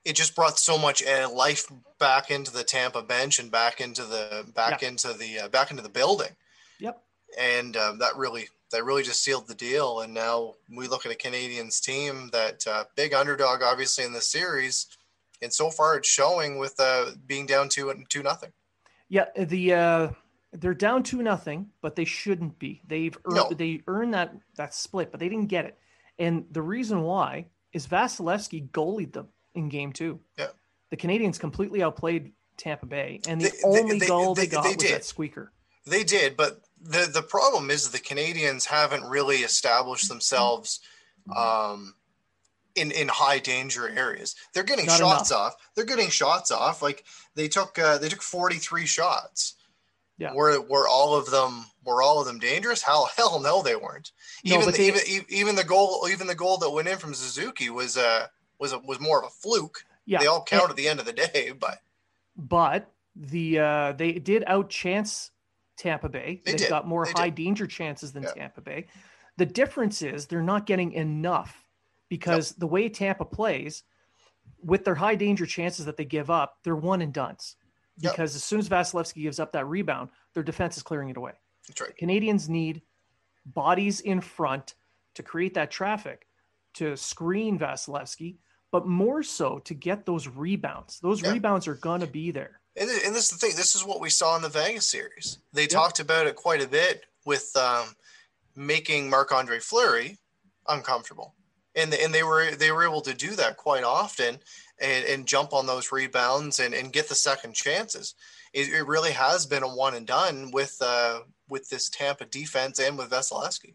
it 0.06 0.14
just 0.14 0.36
brought 0.36 0.58
so 0.58 0.78
much 0.78 1.04
uh, 1.06 1.30
life 1.30 1.66
back 2.00 2.32
into 2.32 2.52
the 2.52 2.64
Tampa 2.64 3.02
bench 3.02 3.40
and 3.40 3.52
back 3.52 3.82
into 3.82 4.04
the 4.04 4.46
back 4.56 4.82
Yeah. 4.82 4.90
into 4.90 5.14
the 5.14 5.40
uh, 5.42 5.48
back 5.50 5.72
into 5.72 5.84
the 5.84 5.90
building. 5.90 6.36
Yep. 6.80 7.02
And 7.38 7.78
um, 7.78 8.00
that 8.00 8.18
really 8.18 8.48
that 8.72 8.84
really 8.84 9.04
just 9.04 9.24
sealed 9.24 9.48
the 9.48 9.56
deal. 9.56 10.02
And 10.02 10.14
now 10.14 10.56
we 10.70 10.88
look 10.88 11.06
at 11.06 11.12
a 11.12 11.16
Canadians 11.16 11.80
team 11.80 12.30
that 12.32 12.66
uh, 12.66 12.86
big 12.96 13.14
underdog, 13.14 13.62
obviously 13.62 14.04
in 14.06 14.14
the 14.14 14.22
series, 14.22 14.88
and 15.42 15.52
so 15.54 15.70
far 15.70 15.98
it's 15.98 16.08
showing 16.10 16.58
with 16.58 16.76
uh, 16.80 17.12
being 17.26 17.46
down 17.46 17.70
two 17.70 17.90
and 17.90 18.10
two 18.10 18.24
nothing. 18.24 18.52
Yeah, 19.10 19.26
the 19.38 19.74
uh, 19.74 20.10
they're 20.54 20.74
down 20.74 21.04
two 21.04 21.22
nothing, 21.22 21.68
but 21.82 21.96
they 21.96 22.06
shouldn't 22.06 22.58
be. 22.60 22.82
They've 22.88 23.18
earned, 23.26 23.36
No. 23.36 23.50
they 23.50 23.82
earned 23.88 24.14
that 24.14 24.34
that 24.56 24.74
split, 24.74 25.12
but 25.12 25.20
they 25.20 25.30
didn't 25.30 25.48
get 25.48 25.66
it. 25.66 25.78
And 26.20 26.46
the 26.52 26.62
reason 26.62 27.02
why 27.02 27.48
is 27.74 27.88
Vasilevskiy 27.88 28.70
goalied 28.72 29.14
them 29.14 29.28
in 29.56 29.70
game 29.70 29.92
two. 29.92 30.20
Yeah. 30.38 30.48
The 30.90 30.98
Canadians 30.98 31.38
completely 31.38 31.82
outplayed 31.84 32.34
Tampa 32.58 32.86
Bay, 32.86 33.22
and 33.28 33.42
the 33.42 33.50
They- 33.50 33.58
only 33.64 34.00
they- 34.00 34.08
goal 34.08 34.36
they, 34.36 34.42
they- 34.46 34.48
got 34.48 34.66
was 34.66 34.76
did. 34.76 34.94
that 34.94 35.06
squeaker. 35.06 35.52
They 35.86 36.04
did, 36.04 36.38
but 36.38 36.62
the 36.80 37.10
the 37.12 37.24
problem 37.24 37.72
is 37.72 37.90
the 37.90 37.98
Canadians 38.00 38.66
haven't 38.66 39.04
really 39.06 39.38
established 39.38 40.10
themselves 40.10 40.80
um, 41.36 41.96
in 42.76 42.92
in 42.92 43.08
high 43.08 43.40
danger 43.40 43.88
areas. 43.90 44.36
They're 44.54 44.64
getting 44.64 44.86
Not 44.88 45.00
shots 45.00 45.32
off. 45.32 45.56
They're 45.76 45.86
getting 45.86 46.10
shots 46.10 46.52
off. 46.52 46.82
Like 46.82 47.04
they 47.36 47.48
took 47.48 47.78
uh, 47.80 47.98
they 47.98 48.10
took 48.10 48.22
forty 48.22 48.58
three 48.58 48.86
shots. 48.86 49.56
Yeah. 50.18 50.34
Were 50.34 50.62
were 50.62 50.88
all 50.88 51.16
of 51.16 51.30
them 51.32 51.66
were 51.84 52.02
all 52.04 52.20
of 52.20 52.28
them 52.28 52.40
dangerous? 52.40 52.82
Hell, 52.84 53.10
hell 53.18 53.40
no, 53.40 53.62
they 53.64 53.76
weren't. 53.76 54.12
No, 54.46 54.56
Even 54.56 54.66
the, 54.68 54.72
they- 54.74 54.88
even 54.88 55.26
even 55.30 55.56
the 55.56 55.64
goal 55.64 56.08
even 56.12 56.28
the 56.28 56.36
goal 56.36 56.58
that 56.58 56.70
went 56.70 56.88
in 56.88 56.98
from 56.98 57.14
Suzuki 57.14 57.70
was 57.70 57.98
uh 57.98 58.28
was 58.60 58.74
a, 58.74 58.80
was 58.80 59.00
more 59.00 59.20
of 59.20 59.26
a 59.26 59.30
fluke. 59.30 59.84
Yeah, 60.06 60.20
They 60.20 60.28
all 60.28 60.38
and- 60.38 60.46
count 60.46 60.70
at 60.70 60.76
the 60.76 60.88
end 60.88 61.00
of 61.00 61.06
the 61.06 61.14
day, 61.14 61.54
but 61.60 61.80
but 62.36 62.92
the 63.16 63.60
uh, 63.60 63.92
they 63.94 64.14
did 64.14 64.44
outchance 64.46 65.32
Tampa 65.78 66.08
Bay. 66.10 66.42
They 66.46 66.56
got 66.70 66.88
more 66.88 67.06
They 67.06 67.12
high 67.14 67.30
did. 67.30 67.44
danger 67.44 67.68
chances 67.68 68.12
than 68.12 68.24
Yeah. 68.24 68.34
Tampa 68.34 68.62
Bay. 68.62 68.86
The 69.38 69.46
difference 69.46 70.02
is 70.02 70.28
they're 70.28 70.44
not 70.44 70.66
getting 70.68 70.92
enough 70.94 71.61
because 72.12 72.52
the 72.56 72.68
way 72.68 72.90
Tampa 72.90 73.24
plays, 73.24 73.84
with 74.62 74.84
their 74.84 74.96
high 74.96 75.16
danger 75.16 75.46
chances 75.46 75.86
that 75.86 75.96
they 75.96 76.04
give 76.04 76.30
up, 76.30 76.58
they're 76.62 76.76
one 76.76 77.02
and 77.02 77.14
duns. 77.14 77.56
Yep. 78.00 78.12
Because 78.12 78.36
as 78.36 78.44
soon 78.44 78.60
as 78.60 78.68
Vasilevskiy 78.68 79.24
gives 79.24 79.40
up 79.40 79.54
that 79.54 79.66
rebound, 79.66 80.10
their 80.34 80.44
defense 80.44 80.76
is 80.76 80.84
clearing 80.84 81.10
it 81.10 81.16
away. 81.18 81.32
that's 81.68 81.80
right. 81.80 81.96
Canadians 81.96 82.50
need 82.50 82.82
bodies 83.46 84.02
in 84.02 84.20
front 84.20 84.76
to 85.16 85.24
create 85.24 85.54
that 85.54 85.72
traffic, 85.72 86.28
to 86.74 86.98
screen 86.98 87.58
Vasilevskiy, 87.58 88.36
but 88.72 88.86
more 88.86 89.24
so 89.24 89.60
to 89.60 89.74
get 89.74 90.06
those 90.06 90.28
rebounds. 90.28 91.00
Those 91.00 91.22
Yeah. 91.22 91.32
rebounds 91.32 91.66
are 91.68 91.76
going 91.76 92.02
to 92.02 92.08
be 92.08 92.32
there. 92.32 92.60
And, 92.76 92.90
and 92.90 93.16
this 93.16 93.26
is 93.26 93.30
the 93.30 93.38
thing. 93.38 93.56
This 93.56 93.74
is 93.76 93.86
what 93.86 94.02
we 94.02 94.10
saw 94.10 94.36
in 94.36 94.42
the 94.42 94.50
Vegas 94.50 94.90
series. 94.90 95.38
They 95.54 95.66
talked 95.68 96.00
about 96.02 96.28
it 96.28 96.36
quite 96.36 96.62
a 96.62 96.68
bit 96.68 97.06
with 97.26 97.56
um, 97.56 97.96
making 98.56 99.10
Marc 99.10 99.32
Andre 99.32 99.60
Fleury 99.60 100.18
uncomfortable, 100.68 101.36
and 101.76 101.94
and 101.94 102.14
they 102.14 102.24
were 102.24 102.52
they 102.56 102.72
were 102.72 102.84
able 102.84 103.02
to 103.02 103.14
do 103.14 103.36
that 103.36 103.58
quite 103.58 103.84
often, 103.84 104.40
and, 104.80 105.06
and 105.06 105.28
jump 105.28 105.54
on 105.54 105.68
those 105.68 105.92
rebounds 105.92 106.60
and, 106.60 106.74
and 106.74 106.92
get 106.92 107.08
the 107.10 107.16
second 107.16 107.54
chances. 107.54 108.16
It, 108.54 108.70
it 108.74 108.88
really 108.88 109.12
has 109.12 109.46
been 109.46 109.64
a 109.64 109.68
one 109.68 109.96
and 109.96 110.06
done 110.06 110.52
with 110.52 110.78
uh, 110.82 111.22
with 111.48 111.70
this 111.70 111.90
Tampa 111.90 112.26
defense 112.26 112.80
and 112.80 112.98
with 112.98 113.10
Vasilevskiy. 113.10 113.74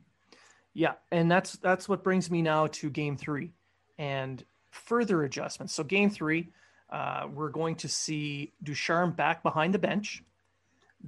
Yeah, 0.74 0.94
and 1.10 1.30
that's 1.30 1.52
that's 1.56 1.88
what 1.88 2.04
brings 2.04 2.30
me 2.30 2.42
now 2.42 2.66
to 2.66 2.90
game 2.90 3.16
three 3.16 3.52
and 3.98 4.44
further 4.70 5.24
adjustments. 5.24 5.72
So 5.72 5.82
game 5.82 6.10
three, 6.10 6.48
uh, 6.90 7.28
we're 7.32 7.48
going 7.48 7.76
to 7.76 7.88
see 7.88 8.52
Ducharme 8.62 9.12
back 9.12 9.42
behind 9.42 9.72
the 9.72 9.78
bench. 9.78 10.22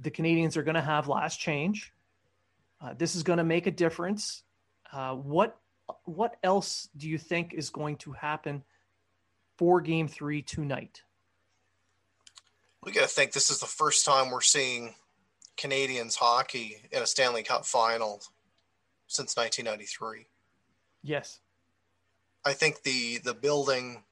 The 0.01 0.09
Canadians 0.09 0.57
are 0.57 0.63
going 0.63 0.75
to 0.75 0.81
have 0.81 1.07
last 1.07 1.39
change. 1.39 1.93
Uh, 2.81 2.93
this 2.97 3.15
is 3.15 3.23
going 3.23 3.37
to 3.37 3.43
make 3.43 3.67
a 3.67 3.71
difference. 3.71 4.43
Uh, 4.91 5.13
what 5.13 5.57
what 6.05 6.37
else 6.43 6.89
do 6.97 7.07
you 7.09 7.17
think 7.17 7.53
is 7.53 7.69
going 7.69 7.97
to 7.97 8.11
happen 8.13 8.63
for 9.57 9.81
game 9.81 10.07
three 10.07 10.41
tonight? 10.41 11.01
We 12.83 12.91
got 12.91 13.01
to 13.01 13.07
think 13.07 13.33
this 13.33 13.49
is 13.49 13.59
the 13.59 13.65
first 13.65 14.05
time 14.05 14.31
we're 14.31 14.41
seeing 14.41 14.95
Canadians 15.57 16.15
hockey 16.15 16.77
in 16.91 17.01
a 17.01 17.07
Stanley 17.07 17.43
Cup 17.43 17.65
final 17.65 18.21
since 19.07 19.35
1993. 19.35 20.27
Yes. 21.03 21.39
I 22.45 22.53
think 22.53 22.83
the 22.83 23.17
the 23.23 23.33
building, 23.33 24.03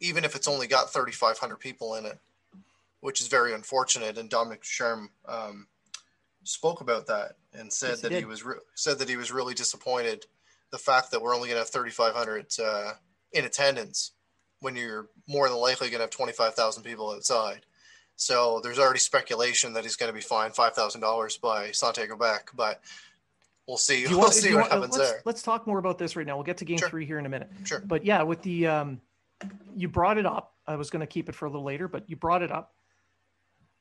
even 0.00 0.24
if 0.24 0.36
it's 0.36 0.46
only 0.46 0.68
got 0.68 0.92
3,500 0.92 1.56
people 1.56 1.96
in 1.96 2.06
it, 2.06 2.18
which 3.00 3.20
is 3.20 3.26
very 3.26 3.54
unfortunate, 3.54 4.18
and 4.18 4.30
Dominique 4.30 4.62
Ducharme 4.62 5.10
um, 5.26 5.66
spoke 6.44 6.80
about 6.80 7.06
that 7.08 7.32
and 7.52 7.72
said 7.72 7.90
Yes, 7.90 8.00
that 8.02 8.12
he 8.12 8.18
did. 8.20 8.26
was 8.26 8.44
re- 8.44 8.54
said 8.74 9.00
that 9.00 9.08
he 9.08 9.16
was 9.16 9.32
really 9.32 9.54
disappointed 9.54 10.26
the 10.72 10.78
fact 10.78 11.10
that 11.10 11.22
we're 11.22 11.34
only 11.34 11.48
going 11.48 11.56
to 11.56 11.60
have 11.60 11.70
3,500 11.70 12.46
uh, 12.62 12.92
in 13.32 13.44
attendance 13.44 14.12
when 14.60 14.76
you're 14.76 15.08
more 15.28 15.48
than 15.48 15.58
likely 15.58 15.88
going 15.88 15.98
to 15.98 16.04
have 16.04 16.10
25,000 16.10 16.82
people 16.82 17.10
outside. 17.10 17.66
So 18.16 18.60
there's 18.62 18.78
already 18.78 18.98
speculation 18.98 19.74
that 19.74 19.84
he's 19.84 19.96
going 19.96 20.10
to 20.10 20.14
be 20.14 20.22
fined 20.22 20.54
five 20.54 20.74
thousand 20.74 21.02
dollars 21.02 21.36
by 21.36 21.68
Santé 21.68 22.08
Quebec, 22.08 22.50
but 22.54 22.80
we'll 23.68 23.76
see. 23.76 24.06
We'll 24.08 24.20
want- 24.20 24.32
see 24.32 24.54
what 24.54 24.62
want- 24.62 24.72
uh, 24.72 24.74
happens 24.76 24.96
let's, 24.96 25.10
there. 25.10 25.22
Let's 25.26 25.42
talk 25.42 25.66
more 25.66 25.78
about 25.78 25.98
this 25.98 26.16
right 26.16 26.26
now. 26.26 26.36
We'll 26.36 26.44
get 26.44 26.56
to 26.58 26.64
game 26.64 26.78
Sure. 26.78 26.88
three 26.88 27.04
here 27.04 27.18
in 27.18 27.26
a 27.26 27.28
minute. 27.28 27.50
Sure. 27.64 27.80
But 27.84 28.06
yeah, 28.06 28.22
with 28.22 28.40
the 28.40 28.66
um, 28.68 29.00
you 29.76 29.88
brought 29.88 30.16
it 30.18 30.24
up. 30.26 30.54
I 30.66 30.76
was 30.76 30.88
going 30.90 31.00
to 31.00 31.06
keep 31.06 31.28
it 31.28 31.34
for 31.34 31.44
a 31.44 31.50
little 31.50 31.64
later, 31.64 31.88
but 31.88 32.08
you 32.08 32.16
brought 32.16 32.42
it 32.42 32.50
up. 32.50 32.72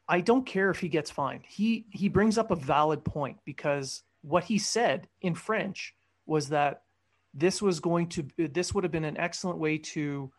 I 0.08 0.22
don't 0.22 0.46
care 0.46 0.70
if 0.70 0.80
he 0.80 0.90
gets 0.90 1.10
fined. 1.10 1.44
He 1.48 1.86
he 1.90 2.10
brings 2.10 2.38
up 2.38 2.52
a 2.52 2.56
valid 2.56 3.06
point 3.06 3.38
because 3.46 4.04
what 4.22 4.44
he 4.44 4.58
said 4.60 5.08
in 5.22 5.34
French 5.34 5.95
was 6.26 6.50
that 6.50 6.84
this 7.34 7.62
was 7.62 7.80
going 7.80 8.08
to 8.08 8.26
this 8.38 8.74
would 8.74 8.84
have 8.84 8.92
been 8.92 9.06
an 9.06 9.18
excellent 9.18 9.58
way 9.60 9.78
to 9.78 10.32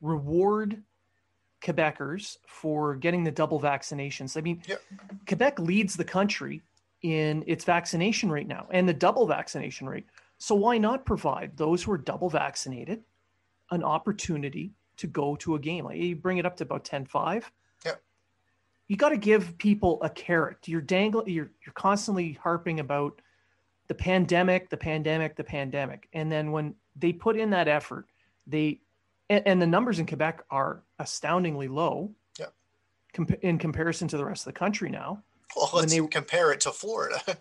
reward 0.00 0.82
Quebecers 1.60 2.36
for 2.46 2.94
getting 2.96 3.24
the 3.24 3.30
double 3.30 3.60
vaccinations. 3.60 4.36
I 4.36 4.40
mean, 4.40 4.62
Yep. 4.66 4.82
Quebec 5.26 5.58
leads 5.58 5.96
the 5.96 6.04
country 6.04 6.62
in 7.02 7.44
its 7.46 7.64
vaccination 7.64 8.30
rate 8.30 8.46
now 8.46 8.66
and 8.70 8.88
the 8.88 8.94
double 8.94 9.26
vaccination 9.26 9.88
rate. 9.88 10.06
So 10.38 10.54
why 10.54 10.78
not 10.78 11.04
provide 11.04 11.56
those 11.56 11.82
who 11.82 11.92
are 11.92 11.98
double 11.98 12.30
vaccinated 12.30 13.02
an 13.70 13.82
opportunity 13.82 14.72
to 14.98 15.06
go 15.06 15.36
to 15.36 15.56
a 15.56 15.58
game? 15.58 15.84
Like 15.84 15.98
you 15.98 16.16
bring 16.16 16.38
it 16.38 16.46
up 16.46 16.56
to 16.58 16.64
about 16.64 16.84
10-5. 16.84 17.44
Yep. 17.84 18.02
You 18.86 18.96
got 18.96 19.10
to 19.10 19.16
give 19.16 19.58
people 19.58 20.00
a 20.02 20.10
carrot. 20.10 20.58
You're 20.66 20.80
dangling 20.80 21.28
you're 21.28 21.50
you're 21.64 21.74
constantly 21.74 22.32
harping 22.34 22.80
about 22.80 23.20
the 23.88 23.94
pandemic, 23.94 24.70
the 24.70 24.76
pandemic, 24.76 25.34
the 25.36 25.44
pandemic. 25.44 26.08
And 26.12 26.30
then 26.30 26.52
when 26.52 26.74
they 26.96 27.12
put 27.12 27.36
in 27.36 27.50
that 27.50 27.68
effort, 27.68 28.06
they 28.46 28.80
and, 29.30 29.46
and 29.46 29.62
the 29.62 29.66
numbers 29.66 29.98
in 29.98 30.06
Quebec 30.06 30.42
are 30.50 30.82
astoundingly 30.98 31.68
low. 31.68 32.12
Compa- 33.14 33.40
in 33.40 33.56
comparison 33.58 34.06
to 34.08 34.18
the 34.18 34.24
rest 34.24 34.46
of 34.46 34.52
the 34.52 34.58
country 34.58 34.90
now. 34.90 35.22
Well, 35.56 35.68
when 35.72 35.80
let's 35.82 35.94
they- 35.96 36.06
compare 36.06 36.52
it 36.52 36.60
to 36.60 36.70
Florida. 36.72 37.18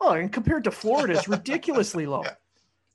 Oh, 0.00 0.12
and 0.12 0.32
compared 0.32 0.62
to 0.62 0.70
Florida, 0.70 1.14
it's 1.14 1.26
ridiculously 1.26 2.06
low. 2.06 2.22
Yeah. 2.22 2.34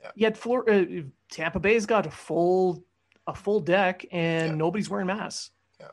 Yeah. 0.01 0.11
Yet 0.15 0.37
Florida, 0.37 0.99
uh, 0.99 1.01
Tampa 1.29 1.59
Bay's 1.59 1.85
got 1.85 2.05
a 2.05 2.09
full 2.11 2.85
a 3.27 3.35
full 3.35 3.59
deck, 3.59 4.05
and 4.13 4.51
Yeah. 4.51 4.55
nobody's 4.55 4.89
wearing 4.89 5.07
masks. 5.07 5.51
Yeah. 5.81 5.87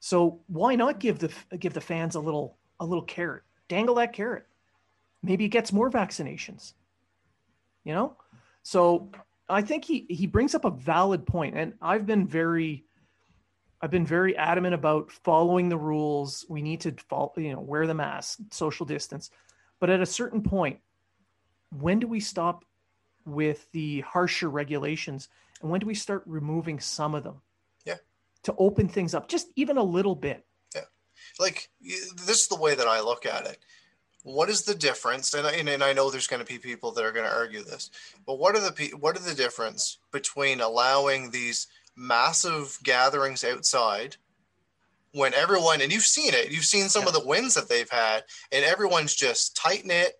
So 0.00 0.40
why 0.48 0.74
not 0.74 0.98
give 1.00 1.18
the 1.18 1.32
give 1.58 1.72
the 1.72 1.80
fans 1.80 2.14
a 2.14 2.20
little 2.20 2.58
a 2.78 2.84
little 2.84 3.04
carrot? 3.04 3.42
Dangle 3.68 3.94
that 3.94 4.12
carrot. 4.12 4.46
Maybe 5.22 5.44
it 5.44 5.50
gets 5.50 5.72
more 5.72 5.90
vaccinations. 5.90 6.72
You 7.84 7.94
know, 7.94 8.16
so 8.62 9.10
I 9.48 9.62
think 9.62 9.84
he 9.84 10.06
he 10.08 10.26
brings 10.26 10.54
up 10.54 10.64
a 10.64 10.70
valid 10.70 11.26
point, 11.26 11.56
and 11.56 11.74
I've 11.80 12.06
been 12.06 12.26
very. 12.26 12.84
I've 13.82 13.90
been 13.90 14.04
very 14.04 14.36
adamant 14.36 14.74
about 14.74 15.10
following 15.10 15.70
the 15.70 15.78
rules. 15.78 16.44
We 16.50 16.60
need 16.60 16.82
to 16.82 16.94
follow, 17.08 17.32
you 17.38 17.54
know, 17.54 17.60
wear 17.60 17.86
the 17.86 17.94
mask, 17.94 18.38
social 18.50 18.84
distance. 18.84 19.30
But 19.78 19.88
at 19.88 20.02
a 20.02 20.06
certain 20.06 20.42
point, 20.42 20.80
when 21.70 21.98
do 21.98 22.06
we 22.06 22.20
stop 22.20 22.64
with 23.24 23.70
the 23.72 24.00
harsher 24.00 24.50
regulations 24.50 25.28
and 25.60 25.70
when 25.70 25.80
do 25.80 25.86
we 25.86 25.94
start 25.94 26.22
removing 26.26 26.80
some 26.80 27.14
of 27.14 27.24
them? 27.24 27.40
Yeah. 27.84 27.96
To 28.44 28.54
open 28.58 28.88
things 28.88 29.14
up 29.14 29.28
just 29.28 29.48
even 29.56 29.76
a 29.76 29.82
little 29.82 30.14
bit. 30.14 30.44
Yeah. 30.74 30.82
Like 31.38 31.70
this 31.80 32.42
is 32.42 32.48
the 32.48 32.56
way 32.56 32.74
that 32.74 32.86
I 32.86 33.00
look 33.00 33.26
at 33.26 33.46
it. 33.46 33.58
What 34.22 34.50
is 34.50 34.62
the 34.62 34.74
difference? 34.74 35.34
And 35.34 35.46
I, 35.46 35.52
and, 35.52 35.68
and 35.68 35.82
I 35.82 35.92
know 35.92 36.10
there's 36.10 36.26
going 36.26 36.44
to 36.44 36.52
be 36.52 36.58
people 36.58 36.92
that 36.92 37.04
are 37.04 37.12
going 37.12 37.26
to 37.26 37.34
argue 37.34 37.62
this, 37.62 37.90
but 38.26 38.38
what 38.38 38.54
are 38.54 38.60
the 38.60 38.92
what 38.98 39.16
are 39.16 39.22
the 39.22 39.34
difference 39.34 39.98
between 40.12 40.60
allowing 40.60 41.30
these 41.30 41.68
massive 41.96 42.78
gatherings 42.82 43.44
outside 43.44 44.16
when 45.12 45.34
everyone 45.34 45.80
and 45.80 45.92
you've 45.92 46.02
seen 46.02 46.32
it, 46.34 46.52
you've 46.52 46.64
seen 46.64 46.88
some 46.88 47.06
of 47.06 47.12
the 47.12 47.26
wins 47.26 47.54
that 47.54 47.68
they've 47.68 47.90
had, 47.90 48.24
and 48.52 48.64
everyone's 48.64 49.14
just 49.14 49.56
tight 49.56 49.84
knit, 49.84 50.14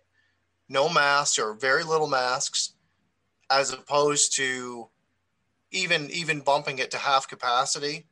no 0.67 0.89
masks 0.89 1.39
or 1.39 1.53
very 1.53 1.83
little 1.83 2.07
masks, 2.07 2.73
as 3.49 3.71
opposed 3.71 4.35
to 4.35 4.89
even 5.71 6.09
even 6.11 6.41
bumping 6.41 6.79
it 6.79 6.91
to 6.91 6.97
half 6.97 7.27
capacity 7.27 8.05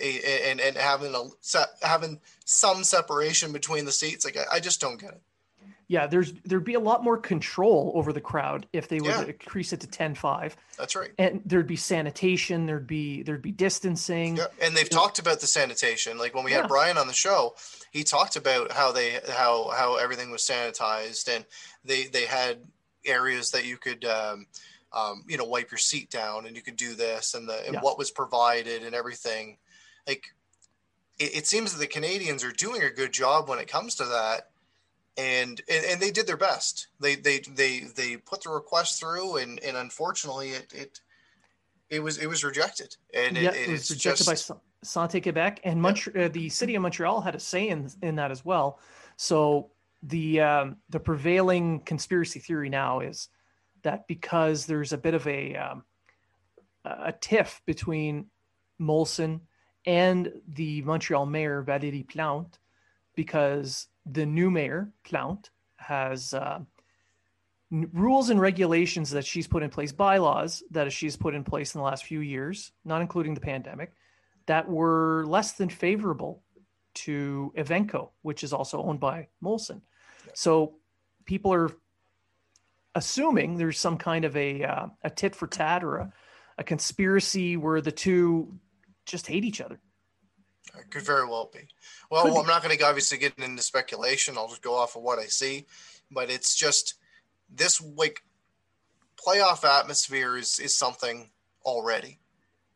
and 0.00 0.60
and 0.60 0.76
having 0.76 1.14
a 1.14 1.86
having 1.86 2.20
some 2.44 2.84
separation 2.84 3.52
between 3.52 3.84
the 3.84 3.92
seats. 3.92 4.24
Like 4.24 4.36
I, 4.36 4.56
I 4.56 4.60
just 4.60 4.80
don't 4.80 5.00
get 5.00 5.10
it. 5.10 5.22
Yeah, 5.90 6.06
there's 6.06 6.32
there'd 6.44 6.62
be 6.62 6.74
a 6.74 6.80
lot 6.80 7.02
more 7.02 7.16
control 7.16 7.90
over 7.96 8.12
the 8.12 8.20
crowd 8.20 8.64
if 8.72 8.86
they 8.86 9.00
would 9.00 9.10
yeah. 9.10 9.24
increase 9.24 9.72
it 9.72 9.80
to 9.80 9.88
10-5. 9.88 10.52
That's 10.78 10.94
right. 10.94 11.10
And 11.18 11.42
there'd 11.44 11.66
be 11.66 11.74
sanitation, 11.74 12.66
there'd 12.66 12.86
be 12.86 13.24
there'd 13.24 13.42
be 13.42 13.50
distancing. 13.50 14.36
Yeah. 14.36 14.44
And 14.62 14.76
they've 14.76 14.88
talked 14.88 15.18
about 15.18 15.40
the 15.40 15.48
sanitation. 15.48 16.16
Like 16.16 16.32
when 16.32 16.44
we 16.44 16.52
yeah. 16.52 16.58
had 16.58 16.68
Brian 16.68 16.96
on 16.96 17.08
the 17.08 17.12
show, 17.12 17.56
he 17.90 18.04
talked 18.04 18.36
about 18.36 18.70
how 18.70 18.92
they 18.92 19.18
how 19.30 19.70
how 19.70 19.96
everything 19.96 20.30
was 20.30 20.42
sanitized 20.42 21.28
and 21.34 21.44
they 21.84 22.04
they 22.04 22.26
had 22.26 22.58
areas 23.04 23.50
that 23.50 23.66
you 23.66 23.76
could 23.76 24.04
um, 24.04 24.46
um, 24.92 25.24
you 25.28 25.36
know 25.36 25.44
wipe 25.44 25.70
your 25.70 25.78
seat 25.78 26.10
down 26.10 26.46
and 26.46 26.56
you 26.56 26.62
could 26.62 26.76
do 26.76 26.94
this 26.94 27.34
and 27.34 27.48
the 27.48 27.66
and 27.66 27.76
what 27.80 27.98
was 27.98 28.10
provided 28.10 28.82
and 28.82 28.94
everything 28.94 29.56
like 30.06 30.24
it, 31.20 31.36
it, 31.36 31.46
seems 31.46 31.72
that 31.72 31.78
the 31.78 31.86
Canadians 31.86 32.42
are 32.42 32.50
doing 32.50 32.82
a 32.82 32.90
good 32.90 33.12
job 33.12 33.48
when 33.48 33.58
it 33.58 33.68
comes 33.68 33.94
to 33.96 34.04
that. 34.06 34.48
And, 35.16 35.60
and, 35.68 35.84
and 35.84 36.00
they 36.00 36.10
did 36.10 36.26
their 36.26 36.38
best. 36.38 36.88
They, 36.98 37.14
they, 37.14 37.40
they, 37.40 37.80
they 37.94 38.16
put 38.16 38.42
the 38.42 38.50
request 38.50 38.98
through 38.98 39.36
and, 39.36 39.60
and 39.60 39.76
unfortunately 39.76 40.50
it, 40.50 40.72
it, 40.74 41.00
it 41.90 42.02
was, 42.02 42.18
it 42.18 42.26
was 42.26 42.42
rejected. 42.42 42.96
And 43.12 43.36
yeah, 43.36 43.50
it, 43.50 43.68
it 43.68 43.70
was 43.70 43.90
rejected 43.90 44.24
just, 44.24 44.48
by 44.48 44.56
Santé 44.84 45.22
Quebec 45.22 45.60
and 45.62 45.80
Montreal, 45.82 46.18
yeah. 46.18 46.24
uh, 46.26 46.28
the 46.28 46.48
city 46.48 46.74
of 46.74 46.82
Montreal 46.82 47.20
had 47.20 47.34
a 47.34 47.40
say 47.40 47.68
in, 47.68 47.90
in 48.02 48.16
that 48.16 48.30
as 48.30 48.44
well. 48.44 48.78
So 49.16 49.70
the, 50.02 50.40
um, 50.40 50.76
the 50.88 51.00
prevailing 51.00 51.80
conspiracy 51.80 52.40
theory 52.40 52.70
now 52.70 53.00
is 53.00 53.28
that 53.82 54.06
because 54.06 54.66
there's 54.66 54.92
a 54.92 54.98
bit 54.98 55.14
of 55.14 55.26
a, 55.26 55.56
um, 55.56 55.84
a 56.84 57.12
tiff 57.12 57.62
between 57.66 58.26
Molson 58.80 59.40
and 59.86 60.32
the 60.48 60.82
Montreal 60.82 61.26
mayor, 61.26 61.62
Valérie 61.62 62.06
Plante, 62.06 62.58
because 63.14 63.88
the 64.06 64.26
new 64.26 64.50
mayor, 64.50 64.92
Plante, 65.04 65.50
has 65.76 66.34
uh, 66.34 66.60
n- 67.72 67.90
rules 67.92 68.30
and 68.30 68.40
regulations 68.40 69.10
that 69.10 69.24
she's 69.24 69.46
put 69.46 69.62
in 69.62 69.70
place, 69.70 69.92
bylaws 69.92 70.62
that 70.70 70.92
she's 70.92 71.16
put 71.16 71.34
in 71.34 71.44
place 71.44 71.74
in 71.74 71.80
the 71.80 71.84
last 71.84 72.04
few 72.04 72.20
years, 72.20 72.72
not 72.84 73.00
including 73.00 73.34
the 73.34 73.40
pandemic, 73.40 73.92
that 74.46 74.68
were 74.68 75.24
less 75.26 75.52
than 75.52 75.68
favorable 75.68 76.42
to 76.92 77.52
Evenko, 77.56 78.10
which 78.22 78.42
is 78.42 78.52
also 78.52 78.82
owned 78.82 79.00
by 79.00 79.28
Molson. 79.42 79.80
So 80.34 80.74
people 81.24 81.52
are 81.52 81.70
assuming 82.94 83.56
there's 83.56 83.78
some 83.78 83.96
kind 83.96 84.24
of 84.24 84.36
a, 84.36 84.64
uh, 84.64 84.86
a 85.02 85.10
tit 85.10 85.34
for 85.34 85.46
tat 85.46 85.84
or 85.84 85.96
a, 85.98 86.12
a 86.58 86.64
conspiracy 86.64 87.56
where 87.56 87.80
the 87.80 87.92
two 87.92 88.58
just 89.06 89.26
hate 89.26 89.44
each 89.44 89.60
other. 89.60 89.80
It 90.78 90.90
could 90.90 91.02
very 91.02 91.26
well 91.26 91.50
be. 91.52 91.66
Well, 92.10 92.24
well 92.24 92.38
I'm 92.38 92.46
not 92.46 92.62
going 92.62 92.76
to 92.76 92.84
obviously 92.84 93.18
get 93.18 93.38
into 93.38 93.62
speculation. 93.62 94.36
I'll 94.36 94.48
just 94.48 94.62
go 94.62 94.74
off 94.74 94.96
of 94.96 95.02
what 95.02 95.18
I 95.18 95.26
see, 95.26 95.66
but 96.10 96.30
it's 96.30 96.54
just 96.54 96.94
this 97.52 97.82
like 97.96 98.22
playoff 99.16 99.64
atmosphere 99.64 100.36
is 100.36 100.58
is 100.58 100.76
something 100.76 101.30
already. 101.64 102.18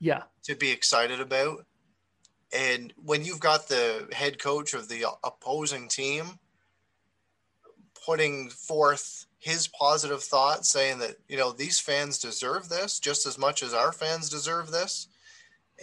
Yeah. 0.00 0.22
To 0.44 0.56
be 0.56 0.70
excited 0.70 1.20
about. 1.20 1.64
And 2.52 2.92
when 2.96 3.24
you've 3.24 3.40
got 3.40 3.68
the 3.68 4.08
head 4.12 4.38
coach 4.38 4.74
of 4.74 4.88
the 4.88 5.06
opposing 5.22 5.88
team 5.88 6.38
putting 8.04 8.50
forth 8.50 9.26
his 9.44 9.68
positive 9.68 10.22
thoughts 10.22 10.70
saying 10.70 11.00
that, 11.00 11.16
you 11.28 11.36
know, 11.36 11.52
these 11.52 11.78
fans 11.78 12.18
deserve 12.18 12.70
this 12.70 12.98
just 12.98 13.26
as 13.26 13.36
much 13.36 13.62
as 13.62 13.74
our 13.74 13.92
fans 13.92 14.30
deserve 14.30 14.70
this. 14.70 15.06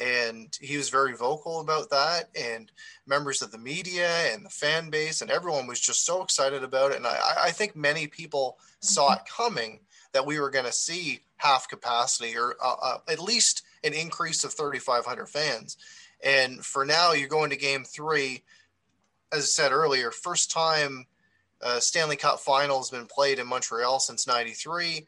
And 0.02 0.58
he 0.60 0.78
was 0.78 0.90
very 0.90 1.16
vocal 1.16 1.60
about 1.60 1.92
that 1.92 2.32
and 2.36 2.72
members 3.06 3.44
of 3.44 3.52
the 3.52 3.60
media 3.60 4.10
and 4.34 4.44
the 4.44 4.50
fan 4.50 4.90
base 4.90 5.22
and 5.22 5.30
everyone 5.30 5.68
was 5.68 5.80
just 5.80 6.08
so 6.08 6.24
excited 6.24 6.64
about 6.64 6.90
it. 6.90 6.98
And 6.98 7.06
i, 7.06 7.20
I 7.44 7.52
think 7.52 7.76
many 7.76 8.08
people 8.08 8.58
saw 8.80 9.14
it 9.14 9.20
coming 9.28 9.82
that 10.14 10.26
we 10.26 10.40
were 10.40 10.50
going 10.50 10.66
to 10.66 10.72
see 10.72 11.20
half 11.38 11.70
capacity 11.70 12.36
or 12.36 12.56
uh, 12.64 12.76
uh, 12.82 12.98
at 13.08 13.20
least 13.20 13.62
an 13.84 13.94
increase 13.94 14.44
of 14.44 14.54
3500 14.54 15.28
fans. 15.30 15.78
And 16.24 16.66
for 16.66 16.84
now 16.84 17.12
you're 17.12 17.30
going 17.30 17.52
to 17.52 17.58
game 17.58 17.84
three. 17.84 18.42
As 19.32 19.44
i 19.44 19.46
said 19.46 19.72
earlier 19.72 20.10
first 20.10 20.50
time 20.50 21.06
uh, 21.64 21.80
stanley 21.80 22.16
cup 22.16 22.40
final 22.40 22.78
has 22.78 22.90
been 22.90 23.06
played 23.06 23.40
in 23.40 23.48
montreal 23.48 24.00
since 24.00 24.28
93 24.28 25.06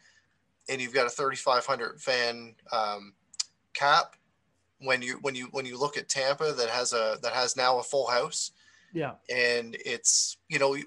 and 0.70 0.82
you've 0.82 0.94
got 0.94 1.08
a 1.08 1.10
3500 1.10 2.00
fan 2.00 2.56
um, 2.72 3.14
cap 3.74 4.16
when 4.80 5.02
you 5.02 5.18
when 5.22 5.36
you 5.36 5.48
when 5.52 5.66
you 5.66 5.80
look 5.80 5.98
at 5.98 6.10
Tampa 6.10 6.52
that 6.54 6.70
has 6.70 6.94
a 6.94 7.18
that 7.22 7.34
has 7.34 7.58
now 7.58 7.80
a 7.80 7.84
full 7.84 8.10
house. 8.10 8.52
Yeah. 8.94 9.14
And 9.34 9.76
it's, 9.86 10.38
you 10.50 10.60
know, 10.60 10.78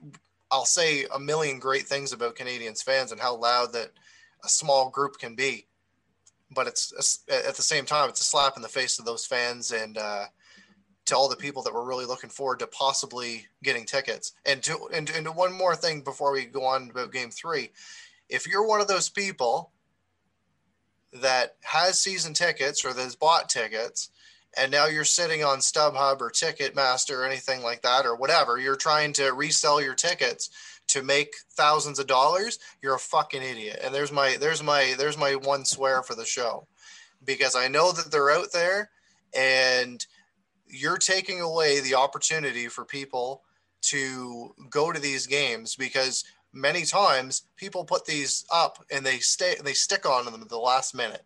I'll 0.51 0.65
say 0.65 1.07
a 1.13 1.19
million 1.19 1.59
great 1.59 1.87
things 1.87 2.13
about 2.13 2.37
Canadians 2.37 2.83
fans 2.83 3.11
and 3.11 3.21
how 3.21 3.35
loud 3.35 3.73
that 3.73 3.91
a 4.45 4.49
small 4.49 4.91
group 4.91 5.19
can 5.19 5.35
be. 5.35 5.67
But 6.55 6.69
it's 6.69 7.25
at 7.29 7.57
the 7.57 7.63
same 7.63 7.85
time, 7.85 8.09
it's 8.09 8.21
a 8.21 8.25
slap 8.25 8.55
in 8.57 8.63
the 8.63 8.69
face 8.69 9.01
of 9.01 9.05
those 9.05 9.27
fans 9.27 9.73
and 9.73 9.99
uh, 9.99 10.27
to 11.07 11.17
all 11.17 11.29
the 11.29 11.37
people 11.37 11.63
that 11.63 11.75
were 11.75 11.85
really 11.85 12.05
looking 12.05 12.31
forward 12.31 12.59
to 12.59 12.67
possibly 12.67 13.47
getting 13.63 13.85
tickets. 13.85 14.33
And 14.45 14.63
to 14.65 14.89
and, 14.93 15.09
and 15.11 15.27
one 15.35 15.53
more 15.53 15.75
thing 15.75 16.03
before 16.03 16.33
we 16.33 16.45
go 16.45 16.65
on 16.65 16.91
about 16.91 17.13
Game 17.13 17.31
Three, 17.31 17.71
if 18.29 18.47
you're 18.47 18.67
one 18.67 18.81
of 18.81 18.89
those 18.89 19.09
people 19.09 19.73
that 21.13 21.57
has 21.63 22.01
season 22.01 22.35
tickets 22.35 22.85
or 22.85 22.93
that's 22.93 23.15
bought 23.15 23.49
tickets 23.49 24.11
and 24.57 24.73
now 24.73 24.87
you're 24.87 25.05
sitting 25.05 25.45
on 25.45 25.59
StubHub 25.59 26.21
or 26.21 26.31
Ticketmaster 26.31 27.19
or 27.19 27.25
anything 27.25 27.63
like 27.63 27.83
that 27.83 28.07
or 28.07 28.17
whatever, 28.17 28.59
you're 28.59 28.77
trying 28.77 29.13
to 29.15 29.31
resell 29.31 29.83
your 29.83 29.95
tickets 29.95 30.51
to 30.89 31.03
make 31.03 31.35
thousands 31.51 31.99
of 31.99 32.07
dollars, 32.07 32.59
you're 32.81 32.95
a 32.95 32.99
fucking 32.99 33.43
idiot. 33.43 33.81
And 33.83 33.95
there's 33.95 34.13
my 34.13 34.37
there's 34.39 34.63
my 34.63 34.95
there's 34.99 35.19
my 35.19 35.35
one 35.35 35.65
swear 35.65 36.03
for 36.03 36.15
the 36.15 36.25
show. 36.25 36.67
Because 37.25 37.57
I 37.57 37.69
know 37.69 37.93
that 37.93 38.11
they're 38.11 38.31
out 38.31 38.53
there 38.53 38.91
and 39.35 40.05
you're 40.69 40.99
taking 40.99 41.41
away 41.41 41.81
the 41.81 41.95
opportunity 41.95 42.69
for 42.69 42.85
people 42.85 43.43
to 43.83 44.55
go 44.71 44.93
to 44.93 45.01
these 45.01 45.27
games 45.27 45.77
because 45.77 46.25
many 46.53 46.85
times 46.85 47.43
people 47.57 47.85
put 47.85 48.05
these 48.05 48.45
up 48.53 48.85
and 48.91 49.05
they 49.05 49.19
stay 49.19 49.55
they 49.63 49.75
stick 49.75 50.07
on 50.07 50.25
them 50.25 50.41
at 50.41 50.49
the 50.49 50.59
last 50.59 50.95
minute. 50.95 51.25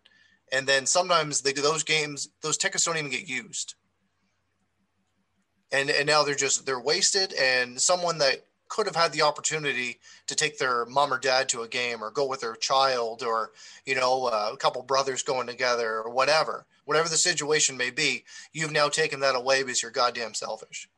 And 0.51 0.67
then 0.67 0.85
sometimes 0.85 1.41
they 1.41 1.53
those 1.53 1.83
games 1.83 2.29
those 2.41 2.57
tickets 2.57 2.85
don't 2.85 2.97
even 2.97 3.09
get 3.11 3.27
used. 3.27 3.75
And 5.71 5.89
and 5.89 6.05
now 6.05 6.23
they're 6.23 6.35
just 6.35 6.65
they're 6.65 6.81
wasted. 6.81 7.33
And 7.33 7.79
someone 7.79 8.17
that 8.19 8.45
could 8.67 8.85
have 8.85 8.95
had 8.95 9.11
the 9.11 9.21
opportunity 9.21 9.99
to 10.27 10.35
take 10.35 10.57
their 10.57 10.85
mom 10.85 11.13
or 11.13 11.19
dad 11.19 11.49
to 11.49 11.63
a 11.63 11.67
game 11.67 12.01
or 12.01 12.09
go 12.09 12.25
with 12.25 12.39
their 12.39 12.55
child 12.55 13.21
or 13.21 13.51
you 13.85 13.95
know 13.95 14.27
uh, 14.27 14.49
a 14.53 14.57
couple 14.57 14.81
brothers 14.81 15.23
going 15.23 15.47
together 15.47 16.01
or 16.01 16.09
whatever 16.09 16.65
whatever 16.91 17.07
the 17.07 17.15
situation 17.15 17.77
may 17.77 17.89
be 17.89 18.25
you've 18.51 18.73
now 18.73 18.89
taken 18.89 19.21
that 19.21 19.33
away 19.33 19.63
because 19.63 19.81
you're 19.81 19.91
goddamn 19.91 20.33
selfish 20.33 20.89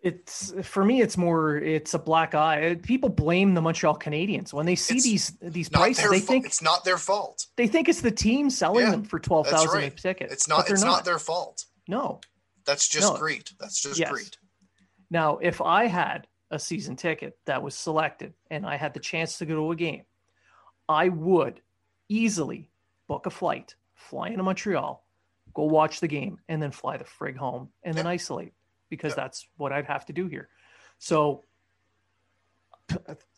it's 0.00 0.52
for 0.62 0.84
me 0.84 1.00
it's 1.00 1.16
more 1.16 1.56
it's 1.56 1.94
a 1.94 1.98
black 2.00 2.34
eye 2.34 2.70
uh, 2.70 2.74
people 2.82 3.08
blame 3.08 3.54
the 3.54 3.62
montreal 3.62 3.96
canadiens 3.96 4.52
when 4.52 4.66
they 4.66 4.74
see 4.74 4.96
it's 4.96 5.04
these 5.04 5.32
these 5.40 5.68
prices 5.68 6.10
they 6.10 6.18
think 6.18 6.44
it's 6.44 6.60
not 6.60 6.84
their 6.84 6.98
fault 6.98 7.46
they 7.56 7.68
think 7.68 7.88
it's 7.88 8.00
the 8.00 8.10
team 8.10 8.50
selling 8.50 8.84
yeah, 8.84 8.90
them 8.90 9.04
for 9.04 9.20
12000 9.20 9.68
right. 9.70 9.96
tickets 9.96 10.32
it's 10.32 10.48
not 10.48 10.68
it's 10.68 10.82
not. 10.82 10.88
not. 10.88 11.04
their 11.04 11.20
fault 11.20 11.64
no 11.86 12.20
that's 12.64 12.88
just 12.88 13.12
no. 13.12 13.18
greed 13.20 13.48
that's 13.60 13.80
just 13.80 14.00
yes. 14.00 14.10
greed 14.10 14.36
now 15.12 15.38
if 15.38 15.60
i 15.60 15.86
had 15.86 16.26
a 16.50 16.58
season 16.58 16.96
ticket 16.96 17.38
that 17.46 17.62
was 17.62 17.76
selected 17.76 18.34
and 18.50 18.66
i 18.66 18.76
had 18.76 18.94
the 18.94 19.00
chance 19.00 19.38
to 19.38 19.46
go 19.46 19.54
to 19.54 19.70
a 19.70 19.76
game 19.76 20.02
i 20.88 21.08
would 21.08 21.60
easily 22.08 22.68
book 23.08 23.26
a 23.26 23.30
flight 23.30 23.76
fly 23.96 24.28
into 24.28 24.42
montreal 24.42 25.02
go 25.56 25.62
watch 25.62 26.00
the 26.00 26.06
game 26.06 26.38
and 26.48 26.62
then 26.62 26.70
fly 26.70 26.98
the 26.98 27.04
frig 27.04 27.34
home 27.34 27.70
and 27.82 27.96
then 27.96 28.06
isolate 28.06 28.52
because 28.90 29.14
that's 29.14 29.48
what 29.56 29.72
I'd 29.72 29.86
have 29.86 30.04
to 30.06 30.12
do 30.12 30.28
here. 30.28 30.48
So 30.98 31.44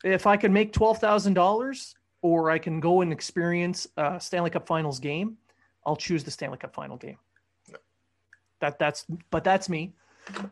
if 0.04 0.26
I 0.26 0.36
can 0.36 0.52
make 0.52 0.72
twelve 0.72 0.98
thousand 0.98 1.34
dollars, 1.34 1.94
or 2.20 2.50
I 2.50 2.58
can 2.58 2.80
go 2.80 3.00
and 3.00 3.12
experience 3.12 3.86
a 3.96 4.18
Stanley 4.20 4.50
Cup 4.50 4.66
Finals 4.66 4.98
game, 4.98 5.38
I'll 5.86 5.96
choose 5.96 6.24
the 6.24 6.30
Stanley 6.30 6.58
Cup 6.58 6.74
Final 6.74 6.96
game. 6.96 7.18
That 8.60 8.78
that's 8.80 9.06
but 9.30 9.44
that's 9.44 9.68
me. 9.68 9.92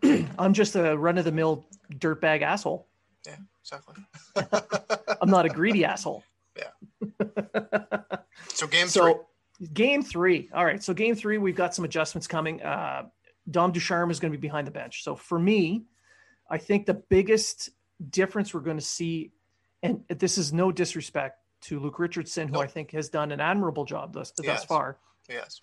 I'm 0.39 0.55
just 0.55 0.77
a 0.77 0.97
run 0.97 1.19
of 1.19 1.25
the 1.25 1.33
mill 1.33 1.67
dirtbag 1.95 2.43
asshole. 2.43 2.87
Yeah, 3.27 3.37
exactly. 3.61 3.97
I'm 5.21 5.31
not 5.31 5.45
a 5.45 5.49
greedy 5.49 5.85
asshole. 5.85 6.23
Yeah. 6.57 7.19
so 8.49 8.69
game 8.69 8.87
so, 8.87 9.03
three. 9.03 9.15
Game 9.73 10.03
three. 10.03 10.51
All 10.53 10.65
right. 10.65 10.83
So 10.83 10.93
game 10.93 11.15
three, 11.15 11.39
we've 11.39 11.57
got 11.57 11.75
some 11.75 11.85
adjustments 11.85 12.27
coming. 12.27 12.63
Uh, 12.63 13.05
Dom 13.51 13.73
Ducharme 13.73 14.11
is 14.11 14.21
going 14.21 14.33
to 14.33 14.39
be 14.39 14.41
behind 14.47 14.67
the 14.67 14.71
bench. 14.73 15.03
So 15.03 15.17
for 15.17 15.39
me, 15.39 15.85
I 16.51 16.59
think 16.59 16.87
the 16.87 16.95
biggest 16.95 17.71
difference 18.11 18.53
we're 18.53 18.61
going 18.61 18.77
to 18.77 18.85
see, 18.85 19.33
and 19.83 20.03
this 20.09 20.37
is 20.37 20.53
no 20.53 20.71
disrespect 20.73 21.39
to 21.63 21.81
Luke 21.81 21.99
Richardson, 21.99 22.49
who 22.49 22.55
Nope. 22.55 22.65
I 22.65 22.67
think 22.67 22.91
has 22.93 23.09
done 23.09 23.33
an 23.33 23.41
admirable 23.41 23.85
job 23.85 24.13
thus, 24.13 24.31
thus 24.33 24.45
Yes. 24.47 24.65
far. 24.65 24.99
Yes. 25.29 25.61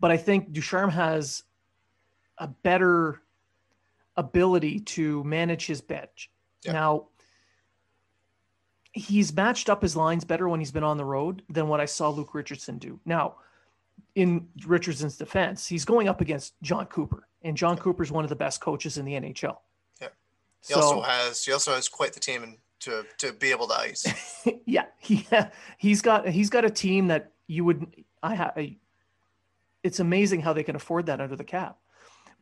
But 0.00 0.10
I 0.10 0.16
think 0.16 0.52
Ducharme 0.52 0.90
has 0.90 1.42
a 2.38 2.48
better 2.48 3.20
ability 4.16 4.80
to 4.80 5.22
manage 5.24 5.66
his 5.66 5.80
bench. 5.80 6.30
Yeah. 6.64 6.72
Now, 6.72 7.08
he's 8.94 9.34
matched 9.34 9.68
up 9.68 9.82
his 9.82 9.96
lines 9.96 10.24
better 10.24 10.48
when 10.48 10.60
he's 10.60 10.70
been 10.70 10.84
on 10.84 10.96
the 10.96 11.04
road 11.04 11.42
than 11.50 11.68
what 11.68 11.80
I 11.80 11.84
saw 11.84 12.10
Luke 12.10 12.32
Richardson 12.32 12.78
do. 12.78 12.98
Now, 13.04 13.34
in 14.14 14.48
Richardson's 14.66 15.16
defense, 15.16 15.66
he's 15.66 15.84
going 15.84 16.08
up 16.08 16.20
against 16.20 16.54
Jon 16.62 16.86
Cooper, 16.86 17.28
and 17.42 17.56
Jon 17.56 17.76
Cooper's 17.76 18.12
one 18.12 18.24
of 18.24 18.30
the 18.30 18.36
best 18.36 18.60
coaches 18.60 18.96
in 18.96 19.04
the 19.04 19.12
NHL. 19.12 19.56
Yeah. 20.00 20.08
He 20.66 20.72
So, 20.72 20.80
also 20.80 21.00
has 21.02 21.44
he 21.44 21.52
also 21.52 21.74
has 21.74 21.88
quite 21.88 22.12
the 22.12 22.20
team 22.20 22.44
and 22.44 22.56
to 22.80 23.04
to 23.18 23.32
be 23.32 23.50
able 23.50 23.66
to 23.68 23.74
ice. 23.74 24.46
yeah, 24.66 24.86
he 24.98 25.26
he's 25.78 26.00
got 26.00 26.28
he's 26.28 26.50
got 26.50 26.64
a 26.64 26.70
team 26.70 27.08
that 27.08 27.32
you 27.48 27.64
would 27.64 28.04
I 28.22 28.36
have. 28.36 28.56
It's 29.82 30.00
amazing 30.00 30.40
how 30.40 30.52
they 30.52 30.62
can 30.62 30.76
afford 30.76 31.06
that 31.06 31.20
under 31.20 31.36
the 31.36 31.44
cap, 31.44 31.78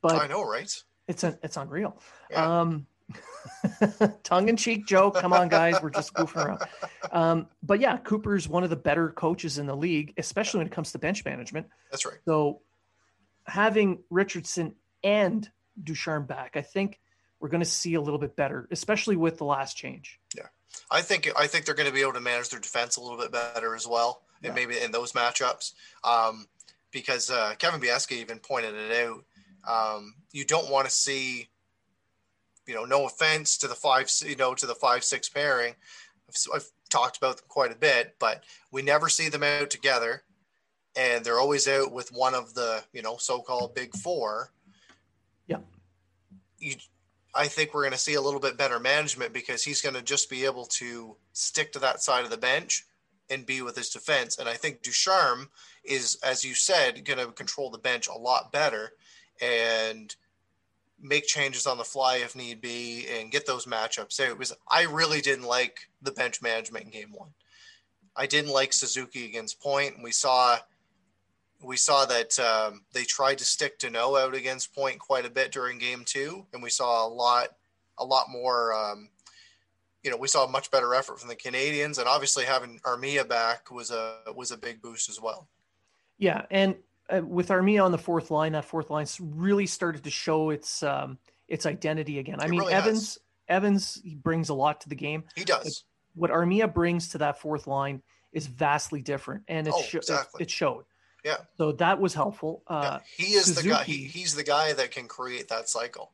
but 0.03 0.13
I 0.13 0.27
know, 0.27 0.45
right? 0.45 0.73
It's 1.09 1.25
a, 1.25 1.37
it's 1.43 1.57
unreal. 1.57 1.99
Yeah. 2.31 2.61
Um, 2.61 2.87
tongue 4.23 4.49
in 4.49 4.57
cheek 4.57 4.87
joke. 4.87 5.15
Come 5.17 5.33
on, 5.33 5.49
guys, 5.49 5.81
we're 5.83 5.91
just 5.91 6.15
goofing 6.15 6.45
around. 6.45 6.63
Um, 7.11 7.47
but 7.63 7.81
yeah, 7.81 7.97
Cooper's 7.99 8.49
one 8.49 8.65
of 8.65 8.71
the 8.71 8.77
better 8.77 9.11
coaches 9.11 9.59
in 9.59 9.67
the 9.67 9.77
league, 9.77 10.15
especially 10.17 10.59
when 10.59 10.67
it 10.67 10.73
comes 10.73 10.93
to 10.93 10.99
bench 10.99 11.25
management. 11.25 11.67
That's 11.91 12.05
right. 12.07 12.19
So 12.25 12.61
having 13.47 13.99
Richardson 14.11 14.75
and 15.05 15.49
Ducharme 15.83 16.27
back, 16.27 16.57
I 16.57 16.63
think 16.63 17.01
we're 17.41 17.49
going 17.49 17.63
to 17.63 17.69
see 17.69 17.95
a 17.95 18.01
little 18.01 18.19
bit 18.21 18.37
better, 18.37 18.69
especially 18.71 19.17
with 19.17 19.39
the 19.39 19.45
last 19.45 19.77
change. 19.77 20.21
Yeah, 20.37 20.47
I 20.91 21.03
think 21.03 21.29
I 21.37 21.47
think 21.47 21.65
they're 21.65 21.75
going 21.75 21.89
to 21.89 21.95
be 21.95 22.03
able 22.03 22.13
to 22.15 22.21
manage 22.21 22.51
their 22.51 22.61
defense 22.61 22.97
a 22.97 23.01
little 23.01 23.19
bit 23.19 23.33
better 23.33 23.75
as 23.75 23.87
well, 23.87 24.23
Yeah. 24.43 24.49
and 24.49 24.55
maybe 24.55 24.79
in 24.81 24.93
those 24.93 25.13
matchups, 25.13 25.73
um, 26.05 26.47
because 26.93 27.31
uh, 27.31 27.55
Kevin 27.59 27.81
Biesky 27.81 28.13
even 28.19 28.39
pointed 28.39 28.75
it 28.75 29.07
out. 29.07 29.25
Um, 29.69 30.15
you 30.33 30.45
don't 30.45 30.71
want 30.71 30.87
to 30.87 30.91
see, 30.93 31.49
you 32.67 32.75
know, 32.75 32.85
no 32.85 33.07
offense 33.07 33.57
to 33.59 33.69
the 33.69 33.75
five, 33.75 34.11
you 34.25 34.37
know, 34.37 34.55
to 34.55 34.67
the 34.67 34.75
five 34.75 35.05
six 35.05 35.29
pairing. 35.29 35.75
I've, 36.29 36.37
I've 36.55 36.71
talked 36.91 37.17
about 37.17 37.37
them 37.37 37.47
quite 37.49 37.73
a 37.73 37.77
bit, 37.77 38.17
but 38.19 38.45
we 38.71 38.83
never 38.83 39.09
see 39.09 39.29
them 39.29 39.43
out 39.43 39.71
together, 39.71 40.23
and 40.97 41.25
they're 41.25 41.41
always 41.41 41.69
out 41.69 41.93
with 41.93 42.11
one 42.11 42.35
of 42.35 42.55
the, 42.55 42.83
you 42.93 43.03
know, 43.03 43.17
so-called 43.17 43.75
big 43.75 43.95
four. 43.97 44.53
Yeah. 45.47 45.59
You 46.59 46.77
I 47.35 47.49
think 47.49 47.73
we're 47.73 47.83
going 47.83 47.93
to 47.93 47.99
see 47.99 48.15
a 48.15 48.21
little 48.21 48.41
bit 48.41 48.59
better 48.59 48.79
management 48.79 49.33
because 49.33 49.65
he's 49.65 49.81
going 49.81 49.95
to 49.95 50.03
just 50.03 50.29
be 50.29 50.45
able 50.45 50.67
to 50.67 51.17
stick 51.33 51.73
to 51.73 51.79
that 51.79 52.03
side 52.03 52.25
of 52.25 52.31
the 52.31 52.37
bench 52.37 52.85
and 53.31 53.47
be 53.47 53.63
with 53.63 53.75
his 53.75 53.89
defense. 53.89 54.39
And 54.39 54.49
I 54.49 54.55
think 54.55 54.83
Ducharme 54.83 55.49
is, 55.83 56.19
as 56.23 56.45
you 56.45 56.55
said, 56.55 57.05
going 57.05 57.19
to 57.19 57.33
control 57.33 57.71
the 57.71 57.79
bench 57.79 58.09
a 58.09 58.19
lot 58.19 58.53
better 58.53 58.93
and 59.41 60.15
make 61.03 61.27
changes 61.27 61.67
on 61.67 61.79
the 61.79 61.85
fly 61.85 62.17
if 62.17 62.37
need 62.37 62.61
be 62.61 63.07
and 63.09 63.33
get 63.33 63.45
those 63.45 63.67
matchups 63.67 64.21
out. 64.21 64.39
Because 64.39 64.55
I 64.69 64.85
really 64.85 65.21
didn't 65.21 65.45
like 65.45 65.89
the 66.01 66.13
bench 66.13 66.41
management 66.41 66.87
in 66.87 66.91
game 66.91 67.13
one. 67.13 67.31
I 68.17 68.27
didn't 68.27 68.53
like 68.53 68.73
Suzuki 68.73 69.27
against 69.27 69.61
Point. 69.61 70.03
We 70.03 70.13
saw 70.13 70.59
we 71.63 71.77
saw 71.77 72.05
that 72.07 72.39
um, 72.41 72.83
they 72.93 73.05
tried 73.05 73.39
to 73.39 73.45
stick 73.45 73.79
Danault 73.79 74.35
against 74.35 74.75
Point 74.75 74.99
quite 74.99 75.25
a 75.25 75.31
bit 75.31 75.53
during 75.53 75.79
Game 75.79 76.03
Two, 76.05 76.47
and 76.53 76.63
we 76.63 76.71
saw 76.71 77.07
a 77.07 77.09
lot, 77.09 77.49
a 77.99 78.05
lot 78.05 78.31
more. 78.31 78.75
Um, 78.75 79.09
you 80.03 80.11
know, 80.11 80.17
we 80.17 80.29
saw 80.29 80.45
a 80.45 80.51
much 80.51 80.71
better 80.71 80.95
effort 80.95 81.21
from 81.21 81.29
the 81.29 81.37
Canadians, 81.37 81.99
and 81.99 82.09
obviously 82.09 82.45
having 82.45 82.81
Armia 82.81 83.27
back 83.29 83.71
was 83.71 83.91
a 83.91 84.17
was 84.35 84.51
a 84.51 84.59
big 84.59 84.83
boost 84.83 85.09
as 85.09 85.21
well. 85.21 85.49
Yeah, 86.19 86.45
and 86.51 86.75
uh, 87.11 87.21
with 87.25 87.49
Armia 87.49 87.85
on 87.85 87.93
the 87.93 87.99
fourth 87.99 88.31
line, 88.31 88.53
that 88.53 88.65
fourth 88.65 88.91
line 88.91 89.07
really 89.21 89.67
started 89.67 90.05
to 90.05 90.11
show 90.11 90.51
its 90.51 90.83
um, 90.83 91.19
its 91.49 91.67
identity 91.67 92.19
again. 92.19 92.41
I 92.41 92.45
It 92.47 92.51
mean, 92.51 92.61
really. 92.61 92.73
Evans 92.73 93.19
Evans 93.49 94.01
he 94.05 94.15
brings 94.15 94.49
a 94.49 94.55
lot 94.55 94.81
to 94.83 94.89
the 94.89 94.95
game. 94.95 95.25
He 95.35 95.45
does. 95.45 95.85
what 96.15 96.31
Armia 96.31 96.73
brings 96.73 97.09
to 97.11 97.19
that 97.19 97.41
fourth 97.41 97.67
line 97.67 98.03
is 98.33 98.47
vastly 98.47 99.03
different, 99.03 99.43
and 99.49 99.67
it, 99.67 99.75
Oh, 99.77 99.83
sho- 99.83 99.99
exactly. 99.99 100.43
it 100.43 100.51
showed. 100.51 100.85
Yeah. 101.25 101.37
So 101.59 101.73
that 101.73 102.01
was 102.01 102.15
helpful. 102.15 102.63
Yeah. 102.69 102.77
Uh, 102.77 103.01
He 103.17 103.35
is 103.35 103.55
the 103.55 103.69
guy. 103.69 103.85
He, 103.85 103.99
he's 104.05 104.35
the 104.35 104.43
guy 104.43 104.73
that 104.73 104.91
can 104.91 105.07
create 105.07 105.49
that 105.49 105.69
cycle. 105.69 106.13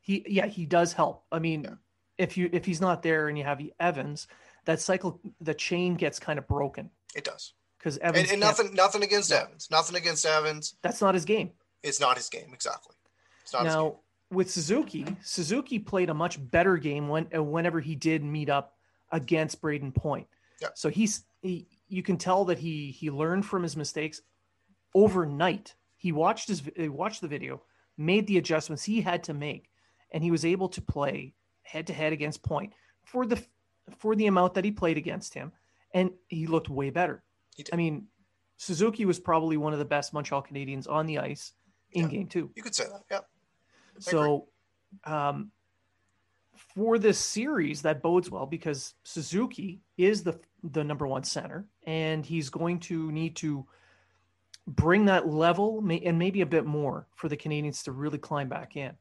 he, 0.00 0.24
yeah, 0.28 0.46
he 0.46 0.64
does 0.66 0.92
help. 0.92 1.24
I 1.32 1.38
mean, 1.38 1.64
Yeah. 1.64 1.74
if 2.18 2.36
you 2.36 2.50
if 2.52 2.64
he's 2.64 2.80
not 2.80 3.02
there 3.02 3.28
and 3.28 3.36
you 3.38 3.44
have 3.44 3.60
Evans, 3.80 4.28
that 4.66 4.80
cycle, 4.80 5.20
the 5.40 5.54
chain 5.54 5.94
gets 5.94 6.18
kind 6.20 6.38
of 6.38 6.46
broken 6.46 6.90
It 7.16 7.24
does. 7.24 7.54
Because 7.84 7.98
Evans. 7.98 8.30
And, 8.30 8.32
and 8.32 8.40
nothing, 8.40 8.72
nothing 8.72 9.02
against. 9.02 9.30
Evans. 9.30 9.68
Nothing 9.70 9.96
against 9.96 10.24
Evans. 10.24 10.74
That's 10.80 11.02
not 11.02 11.12
his 11.12 11.26
game. 11.26 11.50
It's 11.82 12.00
not 12.00 12.16
his 12.16 12.30
game. 12.30 12.50
Exactly. 12.54 12.94
It's 13.42 13.52
not. 13.52 13.64
Now 13.64 13.96
with 14.30 14.50
Suzuki, 14.50 15.04
Suzuki 15.22 15.78
played 15.78 16.08
a 16.08 16.14
much 16.14 16.38
better 16.50 16.78
game 16.78 17.08
when 17.08 17.28
uh, 17.36 17.42
whenever 17.42 17.80
he 17.80 17.94
did 17.94 18.24
meet 18.24 18.48
up 18.48 18.72
against 19.12 19.60
Brayden 19.60 19.94
Point. 19.94 20.26
Yeah. 20.62 20.68
So 20.74 20.88
he's 20.88 21.24
he, 21.42 21.68
you 21.88 22.02
can 22.02 22.16
tell 22.16 22.46
that 22.46 22.58
he 22.58 22.90
he 22.90 23.10
learned 23.10 23.44
from 23.44 23.62
his 23.62 23.76
mistakes 23.76 24.22
overnight. 24.94 25.74
He 25.98 26.10
watched 26.10 26.48
his 26.48 26.62
he 26.74 26.88
watched 26.88 27.20
the 27.20 27.28
video, 27.28 27.60
made 27.98 28.26
the 28.26 28.38
adjustments 28.38 28.82
he 28.82 29.02
had 29.02 29.22
to 29.24 29.34
make, 29.34 29.68
and 30.10 30.24
he 30.24 30.30
was 30.30 30.46
able 30.46 30.70
to 30.70 30.80
play 30.80 31.34
head 31.64 31.86
to 31.88 31.92
head 31.92 32.14
against 32.14 32.42
Point 32.42 32.72
for 33.04 33.26
the 33.26 33.44
for 33.98 34.16
the 34.16 34.26
amount 34.26 34.54
that 34.54 34.64
he 34.64 34.70
played 34.70 34.96
against 34.96 35.34
him, 35.34 35.52
and 35.92 36.12
he 36.28 36.46
looked 36.46 36.70
way 36.70 36.88
better. 36.88 37.22
I 37.72 37.76
mean, 37.76 38.06
Suzuki 38.56 39.04
was 39.04 39.18
probably 39.18 39.56
one 39.56 39.72
of 39.72 39.78
the 39.78 39.84
best 39.84 40.12
Montreal 40.12 40.42
Canadiens 40.42 40.88
on 40.88 41.06
the 41.06 41.18
ice 41.18 41.52
in 41.92 42.04
Yeah. 42.04 42.08
game 42.08 42.26
two. 42.28 42.50
You 42.54 42.62
could 42.62 42.74
say 42.74 42.84
that. 42.84 43.02
Yeah. 43.10 43.20
So, 44.00 44.48
um, 45.04 45.52
for 46.74 46.98
this 46.98 47.18
series, 47.18 47.82
that 47.82 48.02
bodes 48.02 48.30
well 48.30 48.46
because 48.46 48.94
Suzuki 49.04 49.80
is 49.96 50.22
the 50.22 50.40
the 50.62 50.82
number 50.82 51.06
one 51.06 51.22
center, 51.22 51.66
and 51.86 52.24
he's 52.24 52.48
going 52.48 52.80
to 52.80 53.12
need 53.12 53.36
to 53.36 53.66
bring 54.66 55.04
that 55.04 55.28
level 55.28 55.78
and 55.90 56.18
maybe 56.18 56.40
a 56.40 56.46
bit 56.46 56.64
more 56.64 57.06
for 57.14 57.28
the 57.28 57.36
Canadians 57.36 57.82
to 57.82 57.92
really 57.92 58.16
climb 58.16 58.48
back 58.48 58.76
in. 58.76 58.96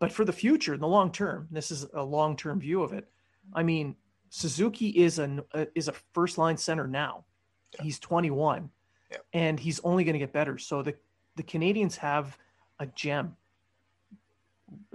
But 0.00 0.12
for 0.12 0.26
the 0.26 0.34
future, 0.34 0.74
in 0.74 0.80
the 0.80 0.86
long 0.86 1.10
term, 1.10 1.48
this 1.50 1.70
is 1.70 1.86
a 1.94 2.02
long 2.02 2.36
term 2.36 2.60
view 2.60 2.82
of 2.82 2.92
it. 2.92 3.10
I 3.54 3.62
mean, 3.62 3.96
Suzuki 4.28 4.88
is 4.88 5.18
an 5.18 5.40
uh, 5.52 5.64
is 5.74 5.88
a 5.88 5.94
first 6.12 6.36
line 6.36 6.56
center 6.56 6.86
now. 6.86 7.24
Yeah. 7.74 7.82
He's 7.82 7.98
21, 7.98 8.70
Yeah. 9.10 9.18
and 9.32 9.58
he's 9.60 9.80
only 9.80 10.04
going 10.04 10.14
to 10.14 10.18
get 10.18 10.32
better. 10.32 10.58
So 10.58 10.82
the 10.82 10.94
the 11.36 11.42
Canadians 11.44 11.96
have 11.98 12.36
a 12.80 12.86
gem. 12.86 13.36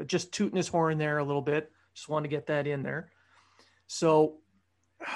Just 0.05 0.33
tooting 0.33 0.57
his 0.57 0.67
horn 0.67 0.97
there 0.97 1.19
a 1.19 1.23
little 1.23 1.41
bit. 1.41 1.71
Just 1.93 2.09
want 2.09 2.23
to 2.25 2.29
get 2.29 2.47
that 2.47 2.67
in 2.67 2.83
there. 2.83 3.11
So 3.87 4.37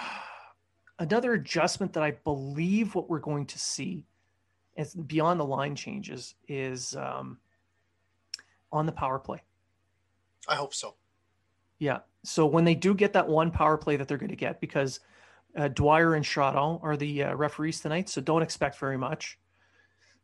another 0.99 1.33
adjustment 1.33 1.93
that 1.93 2.03
I 2.03 2.11
believe 2.11 2.95
what 2.95 3.09
we're 3.09 3.19
going 3.19 3.45
to 3.47 3.59
see 3.59 4.05
is 4.77 4.93
beyond 4.93 5.39
the 5.39 5.45
line 5.45 5.75
changes 5.75 6.35
is 6.47 6.95
um, 6.95 7.39
on 8.71 8.85
the 8.85 8.91
power 8.91 9.19
play. 9.19 9.41
I 10.47 10.55
hope 10.55 10.73
so. 10.73 10.95
Yeah. 11.79 11.99
So 12.23 12.45
when 12.45 12.63
they 12.63 12.75
do 12.75 12.93
get 12.93 13.13
that 13.13 13.27
one 13.27 13.51
power 13.51 13.77
play 13.77 13.95
that 13.97 14.07
they're 14.07 14.17
going 14.17 14.29
to 14.29 14.35
get, 14.35 14.61
because 14.61 14.99
uh, 15.57 15.67
Dwyer 15.69 16.13
and 16.13 16.23
Chaudon 16.23 16.81
are 16.83 16.95
the 16.95 17.23
uh, 17.23 17.35
referees 17.35 17.81
tonight, 17.81 18.09
so 18.09 18.21
don't 18.21 18.43
expect 18.43 18.77
very 18.79 18.97
much. 18.97 19.37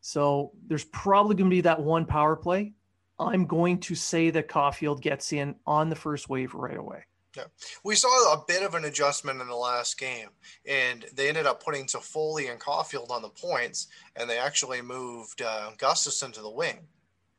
So 0.02 0.52
there's 0.68 0.86
probably 0.86 1.36
going 1.36 1.50
to 1.50 1.56
be 1.56 1.62
that 1.62 1.82
one 1.82 2.06
power 2.06 2.36
play. 2.36 2.74
I'm 3.20 3.46
going 3.46 3.80
to 3.82 3.96
say 3.96 4.30
that 4.32 4.48
Caulfield 4.48 5.02
gets 5.02 5.34
in 5.34 5.56
on 5.66 5.90
the 5.90 5.96
first 5.96 6.30
wave 6.30 6.54
right 6.54 6.78
away. 6.78 7.06
Yeah. 7.36 7.46
We 7.84 7.96
saw 7.96 8.34
a 8.34 8.44
bit 8.48 8.64
of 8.64 8.76
an 8.76 8.86
adjustment 8.86 9.42
in 9.42 9.48
the 9.48 9.56
last 9.56 9.98
game, 9.98 10.30
and 10.68 11.06
they 11.16 11.30
ended 11.30 11.48
up 11.48 11.64
putting 11.64 11.86
Toffoli 11.86 12.52
and 12.52 12.60
Caulfield 12.60 13.10
on 13.10 13.22
the 13.22 13.30
points, 13.30 13.88
and 14.16 14.30
they 14.30 14.38
actually 14.38 14.82
moved 14.82 15.42
uh, 15.42 15.72
Gustafsson 15.78 16.34
to 16.34 16.42
the 16.42 16.52
wing. 16.52 16.80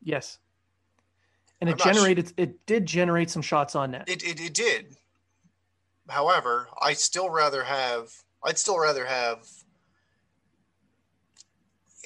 Yes. 0.03 0.39
And 1.61 1.71
it 1.71 1.75
I'm 1.75 1.79
su- 1.79 1.85
generated, 1.93 2.33
it 2.37 2.67
did 2.67 2.87
generate 2.87 3.31
some 3.31 3.43
shots 3.43 3.77
on 3.77 3.93
net. 3.93 4.09
It, 4.09 4.25
it, 4.25 4.41
it 4.41 4.55
did. 4.55 4.97
However, 6.09 6.69
I 6.81 6.95
still 6.95 7.31
rather 7.31 7.65
have. 7.65 8.11
I'd 8.43 8.59
still 8.59 8.79
rather 8.79 9.07
have. 9.07 9.49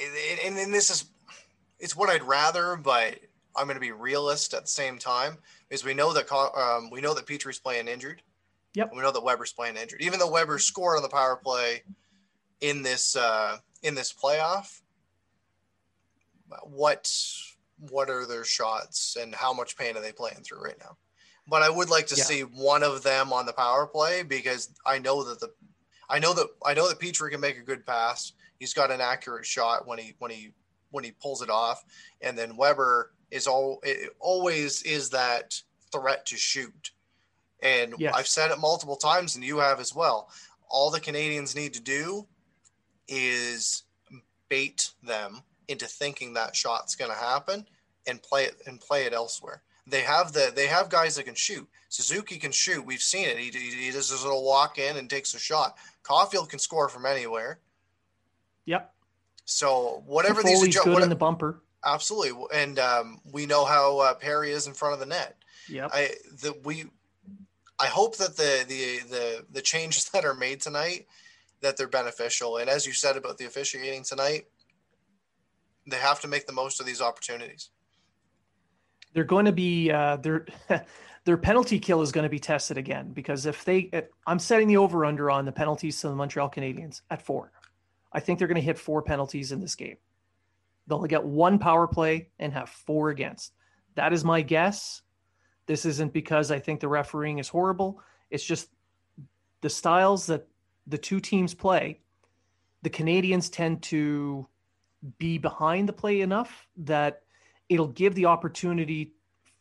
And, 0.00 0.38
and, 0.44 0.58
and 0.58 0.72
this 0.72 0.90
is, 0.90 1.06
it's 1.80 1.96
what 1.96 2.08
I'd 2.08 2.22
rather, 2.22 2.76
but 2.76 3.18
I'm 3.56 3.66
going 3.66 3.76
to 3.76 3.80
be 3.80 3.90
realist 3.90 4.54
at 4.54 4.62
the 4.62 4.68
same 4.68 4.98
time. 4.98 5.38
Is 5.70 5.84
we 5.84 5.94
know 5.94 6.12
that 6.12 6.32
um, 6.32 6.90
we 6.90 7.00
know 7.00 7.14
that 7.14 7.26
Petry's 7.26 7.58
playing 7.58 7.88
injured. 7.88 8.22
Yep. 8.74 8.92
We 8.94 9.02
know 9.02 9.10
that 9.10 9.24
Weber's 9.24 9.52
playing 9.52 9.76
injured. 9.76 10.00
Even 10.00 10.18
though 10.18 10.30
Weber 10.30 10.58
scored 10.58 10.96
on 10.96 11.02
the 11.02 11.08
power 11.08 11.36
play 11.36 11.82
in 12.60 12.82
this 12.82 13.16
uh, 13.16 13.58
in 13.82 13.94
this 13.94 14.12
playoff, 14.12 14.80
what 16.62 17.12
what 17.90 18.08
are 18.10 18.26
their 18.26 18.44
shots 18.44 19.16
and 19.20 19.34
how 19.34 19.52
much 19.52 19.76
pain 19.76 19.96
are 19.96 20.00
they 20.00 20.12
playing 20.12 20.42
through 20.42 20.62
right 20.62 20.78
now? 20.78 20.96
But 21.48 21.62
I 21.62 21.70
would 21.70 21.88
like 21.88 22.06
to 22.08 22.16
Yeah. 22.16 22.24
see 22.24 22.40
one 22.42 22.82
of 22.82 23.02
them 23.02 23.32
on 23.32 23.46
the 23.46 23.52
power 23.52 23.86
play 23.86 24.22
because 24.22 24.68
I 24.84 24.98
know 24.98 25.22
that 25.24 25.40
the 25.40 25.52
I 26.10 26.18
know 26.18 26.32
that 26.34 26.48
I 26.64 26.74
know 26.74 26.88
that 26.88 26.98
Petry 27.00 27.30
can 27.30 27.40
make 27.40 27.58
a 27.58 27.62
good 27.62 27.84
pass. 27.86 28.32
He's 28.58 28.74
got 28.74 28.90
an 28.90 29.00
accurate 29.00 29.46
shot 29.46 29.86
when 29.86 29.98
he 29.98 30.14
when 30.18 30.30
he 30.30 30.52
when 30.90 31.04
he 31.04 31.12
pulls 31.12 31.42
it 31.42 31.50
off, 31.50 31.84
and 32.20 32.36
then 32.36 32.56
Weber 32.56 33.12
is 33.30 33.46
all 33.46 33.80
it 33.82 34.14
always 34.20 34.82
is 34.82 35.10
that 35.10 35.60
threat 35.92 36.26
to 36.26 36.36
shoot. 36.36 36.92
And 37.60 37.94
yes. 37.98 38.14
I've 38.14 38.28
said 38.28 38.50
it 38.50 38.58
multiple 38.58 38.96
times, 38.96 39.34
and 39.34 39.44
you 39.44 39.58
have 39.58 39.80
as 39.80 39.94
well. 39.94 40.30
All 40.68 40.90
the 40.90 41.00
Canadians 41.00 41.54
need 41.56 41.74
to 41.74 41.80
do 41.80 42.26
is 43.08 43.84
bait 44.48 44.90
them 45.02 45.42
into 45.68 45.86
thinking 45.86 46.34
that 46.34 46.56
shot's 46.56 46.94
going 46.94 47.10
to 47.10 47.16
happen 47.16 47.66
and 48.06 48.22
play 48.22 48.44
it 48.44 48.62
and 48.66 48.80
play 48.80 49.04
it 49.04 49.12
elsewhere. 49.12 49.62
They 49.88 50.02
have 50.02 50.32
the 50.32 50.52
they 50.54 50.66
have 50.66 50.88
guys 50.88 51.16
that 51.16 51.24
can 51.24 51.34
shoot. 51.34 51.68
Suzuki 51.88 52.36
can 52.36 52.52
shoot. 52.52 52.84
We've 52.84 53.02
seen 53.02 53.26
it. 53.26 53.38
He, 53.38 53.50
he, 53.50 53.84
he 53.86 53.90
does 53.90 54.10
his 54.10 54.22
little 54.22 54.44
walk 54.44 54.78
in 54.78 54.96
and 54.96 55.08
takes 55.08 55.34
a 55.34 55.38
shot. 55.38 55.76
Caulfield 56.02 56.50
can 56.50 56.58
score 56.58 56.88
from 56.88 57.06
anywhere. 57.06 57.60
Yep. 58.66 58.92
So 59.46 60.02
whatever 60.06 60.42
Foley's 60.42 60.62
these 60.62 60.80
good 60.80 61.02
in 61.02 61.08
the 61.08 61.16
bumper. 61.16 61.62
Absolutely, 61.84 62.44
and 62.52 62.78
um, 62.78 63.20
we 63.32 63.46
know 63.46 63.64
how 63.64 63.98
uh, 64.00 64.14
Perry 64.14 64.50
is 64.50 64.66
in 64.66 64.74
front 64.74 64.94
of 64.94 65.00
the 65.00 65.06
net. 65.06 65.36
Yeah. 65.68 65.88
I 65.92 66.10
the 66.42 66.54
we. 66.64 66.86
I 67.80 67.86
hope 67.86 68.16
that 68.16 68.36
the 68.36 68.64
the 68.68 69.08
the 69.08 69.44
the 69.52 69.62
changes 69.62 70.08
that 70.12 70.24
are 70.24 70.34
made 70.34 70.60
tonight 70.60 71.06
that 71.60 71.76
they're 71.76 71.88
beneficial. 71.88 72.58
And 72.58 72.68
as 72.68 72.86
you 72.86 72.92
said 72.92 73.16
about 73.16 73.38
the 73.38 73.46
officiating 73.46 74.04
tonight, 74.04 74.46
they 75.86 75.96
have 75.96 76.20
to 76.20 76.28
make 76.28 76.46
the 76.46 76.52
most 76.52 76.80
of 76.80 76.86
these 76.86 77.00
opportunities. 77.00 77.70
They're 79.12 79.24
going 79.24 79.46
to 79.46 79.52
be 79.52 79.90
uh, 79.90 80.16
their 80.16 80.46
their 81.24 81.36
penalty 81.36 81.78
kill 81.78 82.00
is 82.00 82.12
going 82.12 82.24
to 82.24 82.30
be 82.30 82.38
tested 82.38 82.78
again 82.78 83.12
because 83.12 83.46
if 83.46 83.64
they, 83.64 83.90
if, 83.92 84.06
I'm 84.26 84.38
setting 84.38 84.68
the 84.68 84.78
over 84.78 85.04
under 85.04 85.30
on 85.30 85.44
the 85.44 85.52
penalties 85.52 86.00
to 86.00 86.08
the 86.08 86.14
Montreal 86.14 86.50
Canadiens 86.50 87.02
at 87.10 87.20
four. 87.22 87.52
I 88.12 88.20
think 88.20 88.38
they're 88.38 88.48
going 88.48 88.56
to 88.56 88.62
hit 88.62 88.78
four 88.78 89.02
penalties 89.02 89.52
in 89.52 89.60
this 89.60 89.74
game. 89.74 89.98
They'll 90.86 91.02
get 91.02 91.22
one 91.22 91.58
power 91.58 91.86
play 91.86 92.30
and 92.38 92.52
have 92.54 92.70
four 92.70 93.10
against. 93.10 93.52
That 93.94 94.14
is 94.14 94.24
my 94.24 94.40
guess. 94.40 95.02
This 95.66 95.84
isn't 95.84 96.14
because 96.14 96.50
I 96.50 96.58
think 96.58 96.80
the 96.80 96.88
refereeing 96.88 97.38
is 97.38 97.48
horrible. 97.48 98.00
It's 98.30 98.44
just 98.44 98.70
the 99.60 99.68
styles 99.68 100.26
that 100.26 100.48
the 100.86 100.96
two 100.96 101.20
teams 101.20 101.52
play. 101.52 102.00
The 102.82 102.90
Canadians 102.90 103.50
tend 103.50 103.82
to 103.82 104.48
be 105.18 105.36
behind 105.36 105.88
the 105.88 105.92
play 105.92 106.22
enough 106.22 106.66
that 106.78 107.22
it'll 107.68 107.88
give 107.88 108.14
the 108.14 108.26
opportunity 108.26 109.14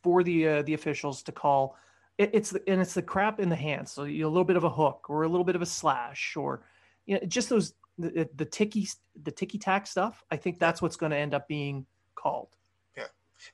for 0.04 0.24
the 0.24 0.48
uh, 0.48 0.62
the 0.64 0.74
officials 0.74 1.24
to 1.24 1.32
call. 1.32 1.76
It, 2.18 2.32
it's 2.34 2.50
the, 2.52 2.62
and 2.68 2.82
it's 2.82 2.94
the 2.94 3.02
crap 3.02 3.40
in 3.40 3.50
the 3.50 3.56
hands. 3.56 3.92
So 3.92 4.04
you 4.04 4.22
know, 4.22 4.28
a 4.28 4.30
little 4.30 4.46
bit 4.46 4.58
of 4.58 4.64
a 4.64 4.70
hook 4.70 5.10
or 5.10 5.24
a 5.24 5.28
little 5.28 5.46
bit 5.46 5.56
of 5.56 5.62
a 5.62 5.66
slash 5.66 6.36
or 6.36 6.64
you 7.06 7.16
know 7.16 7.26
just 7.28 7.50
those 7.50 7.74
the, 7.98 8.30
the 8.36 8.46
ticky 8.46 8.88
the 9.22 9.32
ticky 9.32 9.58
tack 9.58 9.88
stuff. 9.88 10.24
I 10.32 10.38
think 10.38 10.60
that's 10.60 10.82
what's 10.82 10.96
going 10.96 11.12
to 11.12 11.18
end 11.18 11.34
up 11.34 11.48
being 11.48 11.86
called. 12.16 12.50
Yeah, 12.96 13.06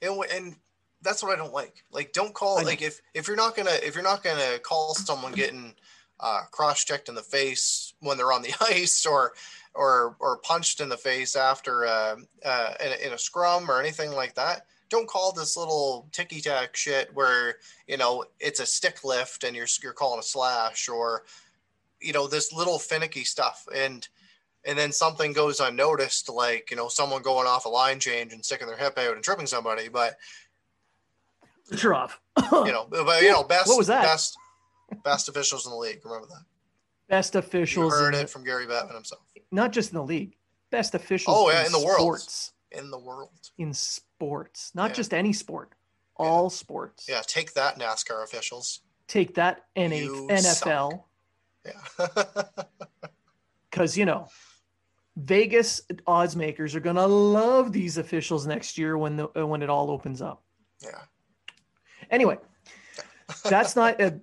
and 0.02 0.24
and 0.32 0.56
that's 1.02 1.22
what 1.22 1.34
I 1.34 1.36
don't 1.36 1.54
like. 1.54 1.84
Like, 1.92 2.14
don't 2.14 2.34
call 2.34 2.64
like 2.64 2.82
if 2.82 3.02
if 3.14 3.28
you're 3.28 3.38
not 3.38 3.56
gonna 3.56 3.78
if 3.84 3.96
you're 3.96 4.04
not 4.04 4.24
gonna 4.24 4.60
call 4.60 4.96
someone 4.96 5.34
getting 5.34 5.76
uh, 6.20 6.42
cross 6.52 6.84
checked 6.84 7.10
in 7.10 7.16
the 7.16 7.22
face 7.22 7.94
when 8.00 8.18
they're 8.18 8.34
on 8.34 8.42
the 8.42 8.54
ice 8.62 9.06
or 9.06 9.34
or 9.74 10.16
or 10.20 10.38
punched 10.38 10.80
in 10.80 10.90
the 10.90 10.98
face 10.98 11.36
after 11.36 11.86
uh, 11.86 12.16
uh, 12.46 12.74
in, 12.84 13.08
in 13.08 13.14
a 13.14 13.18
scrum 13.18 13.70
or 13.70 13.80
anything 13.80 14.12
like 14.12 14.36
that. 14.36 14.66
Don't 14.90 15.08
call 15.08 15.32
this 15.32 15.58
little 15.58 16.08
ticky 16.12 16.40
tack 16.40 16.76
shit 16.76 17.14
where 17.14 17.56
you 17.88 17.98
know 17.98 18.26
it's 18.40 18.60
a 18.60 18.66
stick 18.66 19.04
lift 19.04 19.44
and 19.44 19.56
you're 19.56 19.68
you're 19.82 19.94
calling 19.94 20.20
a 20.20 20.24
slash 20.24 20.88
or 20.88 21.24
you 22.00 22.14
know 22.14 22.28
this 22.28 22.54
little 22.54 22.78
finicky 22.78 23.24
stuff 23.24 23.68
and 23.74 24.08
and 24.66 24.78
then 24.78 24.92
something 24.92 25.34
goes 25.34 25.60
unnoticed, 25.60 26.30
like 26.30 26.72
you 26.72 26.78
know 26.78 26.88
someone 26.88 27.22
going 27.22 27.48
off 27.48 27.66
a 27.66 27.70
line 27.70 28.00
change 28.00 28.34
and 28.34 28.44
sticking 28.44 28.68
their 28.68 28.78
hip 28.78 28.98
out 28.98 29.16
and 29.16 29.24
tripping 29.24 29.48
somebody. 29.48 29.90
But 29.90 30.18
off. 31.84 32.20
you 32.52 32.72
know, 32.72 32.88
but 32.90 33.22
you 33.22 33.32
know, 33.32 33.44
best 33.48 33.68
what 33.68 33.78
was 33.78 33.88
that? 33.88 34.04
Best, 34.04 34.38
best 34.94 35.30
officials 35.30 35.66
in 35.66 35.72
the 35.72 35.78
league. 35.78 36.02
Remember 36.04 36.28
that. 36.28 36.44
Best 37.08 37.36
officials. 37.36 37.94
You 37.94 38.00
heard 38.00 38.16
it 38.16 38.22
the, 38.22 38.28
from 38.28 38.44
Gary 38.44 38.66
Bettman 38.66 38.94
himself. 38.94 39.22
Not 39.52 39.72
just 39.72 39.92
in 39.92 39.98
the 39.98 40.04
league. 40.04 40.36
Best 40.72 40.96
officials. 40.96 41.36
Oh 41.38 41.50
yeah, 41.50 41.62
in, 41.62 41.68
in 41.68 41.72
the 41.72 41.80
sports. 41.80 42.54
world. 42.72 42.84
In 42.84 42.92
the 42.92 42.98
world. 42.98 43.30
In 43.58 43.74
sports, 43.74 44.72
not 44.74 44.92
yeah. 44.92 44.96
just 44.96 45.14
any 45.14 45.34
sport. 45.34 45.74
All 46.16 46.46
yeah. 46.46 46.50
sports. 46.50 47.06
Yeah, 47.08 47.22
take 47.26 47.54
that, 47.54 47.78
NASCAR 47.78 48.24
officials. 48.24 48.82
Take 49.08 49.36
that, 49.36 49.66
NFL. 49.76 50.92
Suck. 50.92 51.06
Yeah. 51.66 52.44
Because 53.70 53.98
you 53.98 54.06
know, 54.06 54.28
Vegas 55.16 55.82
odds 56.06 56.36
makers 56.36 56.76
are 56.76 56.80
going 56.80 56.96
to 56.96 57.08
love 57.08 57.72
these 57.72 57.98
officials 57.98 58.46
next 58.46 58.78
year 58.78 59.00
when 59.00 59.18
the 59.18 59.26
when 59.48 59.64
it 59.64 59.70
all 59.70 59.90
opens 59.90 60.22
up. 60.22 60.44
Yeah. 60.80 61.02
Anyway, 62.12 62.38
that's 63.44 63.76
not 63.76 64.00
a, 64.00 64.20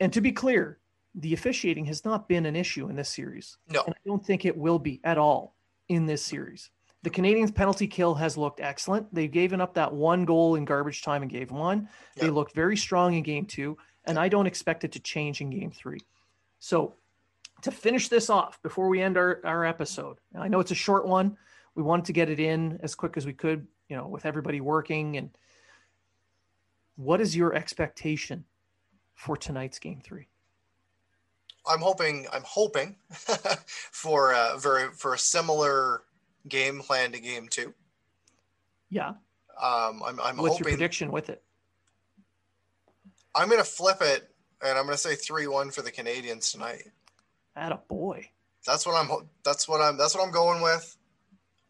and 0.00 0.12
to 0.12 0.20
be 0.20 0.32
clear, 0.32 0.78
the 1.14 1.32
officiating 1.32 1.86
has 1.86 2.04
not 2.04 2.28
been 2.28 2.46
an 2.46 2.56
issue 2.56 2.88
in 2.88 2.96
this 2.96 3.08
series. 3.08 3.56
No. 3.68 3.82
And 3.86 3.94
I 3.94 3.98
don't 4.06 4.24
think 4.24 4.44
it 4.44 4.56
will 4.56 4.78
be 4.78 5.00
at 5.02 5.18
all 5.18 5.56
in 5.88 6.06
this 6.06 6.22
series. 6.22 6.70
The 7.02 7.10
Canadians' 7.10 7.52
penalty 7.52 7.86
kill 7.86 8.14
has 8.16 8.36
looked 8.36 8.60
excellent. 8.60 9.14
They've 9.14 9.30
given 9.30 9.60
up 9.60 9.74
that 9.74 9.92
one 9.92 10.24
goal 10.24 10.56
in 10.56 10.64
garbage 10.64 11.02
time 11.02 11.22
and 11.22 11.30
gave 11.30 11.50
one. 11.50 11.88
Yep. 12.16 12.22
They 12.22 12.30
looked 12.30 12.54
very 12.54 12.76
strong 12.76 13.14
in 13.14 13.22
game 13.22 13.46
two, 13.46 13.78
and 14.04 14.18
I 14.18 14.28
don't 14.28 14.46
expect 14.46 14.84
it 14.84 14.92
to 14.92 15.00
change 15.00 15.40
in 15.40 15.50
game 15.50 15.70
three. 15.70 16.00
So 16.58 16.94
to 17.62 17.70
finish 17.70 18.08
this 18.08 18.28
off 18.28 18.60
before 18.62 18.88
we 18.88 19.00
end 19.00 19.16
our, 19.16 19.40
our 19.44 19.64
episode, 19.64 20.18
I 20.34 20.48
know 20.48 20.60
it's 20.60 20.72
a 20.72 20.76
short 20.76 21.06
one. 21.06 21.36
We 21.74 21.82
wanted 21.82 22.06
to 22.06 22.12
get 22.12 22.28
it 22.28 22.40
in 22.40 22.80
as 22.82 22.94
quick 22.94 23.16
as 23.16 23.24
we 23.24 23.32
could, 23.32 23.66
you 23.88 23.96
know, 23.96 24.08
with 24.08 24.26
everybody 24.26 24.60
working. 24.60 25.16
And 25.16 25.30
what 26.96 27.20
is 27.20 27.36
your 27.36 27.54
expectation 27.54 28.44
for 29.16 29.36
tonight's 29.36 29.80
game 29.80 30.00
three? 30.04 30.28
I'm 31.68 31.80
hoping 31.80 32.26
I'm 32.32 32.44
hoping 32.44 32.96
for 33.10 34.32
a 34.32 34.56
very 34.56 34.92
for 34.92 35.14
a 35.14 35.18
similar 35.18 36.02
game 36.48 36.80
plan 36.80 37.10
to 37.12 37.20
game 37.20 37.48
two. 37.48 37.74
Yeah. 38.88 39.14
Um, 39.60 40.02
I'm 40.06 40.20
I'm 40.20 40.36
What's 40.36 40.58
hoping, 40.58 40.68
your 40.68 40.76
prediction 40.76 41.10
with 41.10 41.28
it? 41.28 41.42
I'm 43.34 43.48
going 43.48 43.60
to 43.60 43.68
flip 43.68 43.98
it, 44.00 44.30
and 44.62 44.78
I'm 44.78 44.84
going 44.84 44.94
to 44.94 44.98
say 44.98 45.14
three 45.14 45.46
one 45.46 45.70
for 45.70 45.82
the 45.82 45.90
Canadians 45.90 46.52
tonight. 46.52 46.84
At 47.56 47.72
a 47.72 47.80
boy. 47.88 48.30
That's 48.66 48.86
what 48.86 48.94
I'm. 48.94 49.28
That's 49.44 49.68
what 49.68 49.80
I'm. 49.80 49.96
That's 49.96 50.14
what 50.14 50.24
I'm 50.24 50.32
going 50.32 50.62
with. 50.62 50.96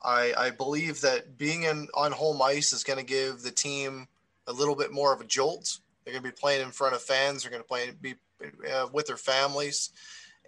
I 0.02 0.34
I 0.36 0.50
believe 0.50 1.00
that 1.00 1.38
being 1.38 1.62
in 1.62 1.88
on 1.94 2.12
home 2.12 2.42
ice 2.42 2.72
is 2.72 2.84
going 2.84 2.98
to 2.98 3.04
give 3.04 3.42
the 3.42 3.50
team 3.50 4.08
a 4.46 4.52
little 4.52 4.76
bit 4.76 4.92
more 4.92 5.12
of 5.12 5.20
a 5.20 5.24
jolt. 5.24 5.78
They're 6.06 6.12
going 6.12 6.22
to 6.22 6.30
be 6.30 6.40
playing 6.40 6.62
in 6.62 6.70
front 6.70 6.94
of 6.94 7.02
fans. 7.02 7.42
They're 7.42 7.50
going 7.50 7.62
to 7.62 7.66
play 7.66 7.90
be 8.00 8.14
uh, 8.72 8.86
with 8.92 9.08
their 9.08 9.16
families, 9.16 9.90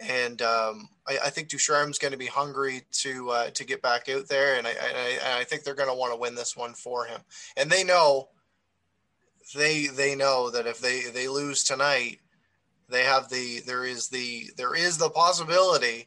and 0.00 0.40
um, 0.40 0.88
I, 1.08 1.18
I, 1.24 1.30
think 1.30 1.48
Ducharme's 1.48 1.98
going 1.98 2.12
to 2.12 2.18
be 2.18 2.26
hungry 2.26 2.82
to 2.92 3.30
uh, 3.30 3.50
to 3.50 3.64
get 3.64 3.82
back 3.82 4.08
out 4.08 4.28
there, 4.28 4.56
and 4.56 4.68
I, 4.68 4.70
I, 4.70 5.40
I 5.40 5.44
think 5.44 5.64
they're 5.64 5.74
going 5.74 5.88
to 5.88 5.94
want 5.94 6.12
to 6.12 6.18
win 6.18 6.36
this 6.36 6.56
one 6.56 6.74
for 6.74 7.06
him. 7.06 7.20
And 7.56 7.68
they 7.68 7.82
know 7.82 8.28
they 9.56 9.86
they 9.86 10.14
know 10.14 10.48
that 10.50 10.68
if 10.68 10.78
they 10.78 11.02
they 11.12 11.26
lose 11.26 11.64
tonight, 11.64 12.20
they 12.88 13.02
have 13.02 13.28
the 13.28 13.60
there 13.66 13.84
is 13.84 14.08
the 14.08 14.50
there 14.56 14.76
is 14.76 14.96
the 14.96 15.10
possibility 15.10 16.06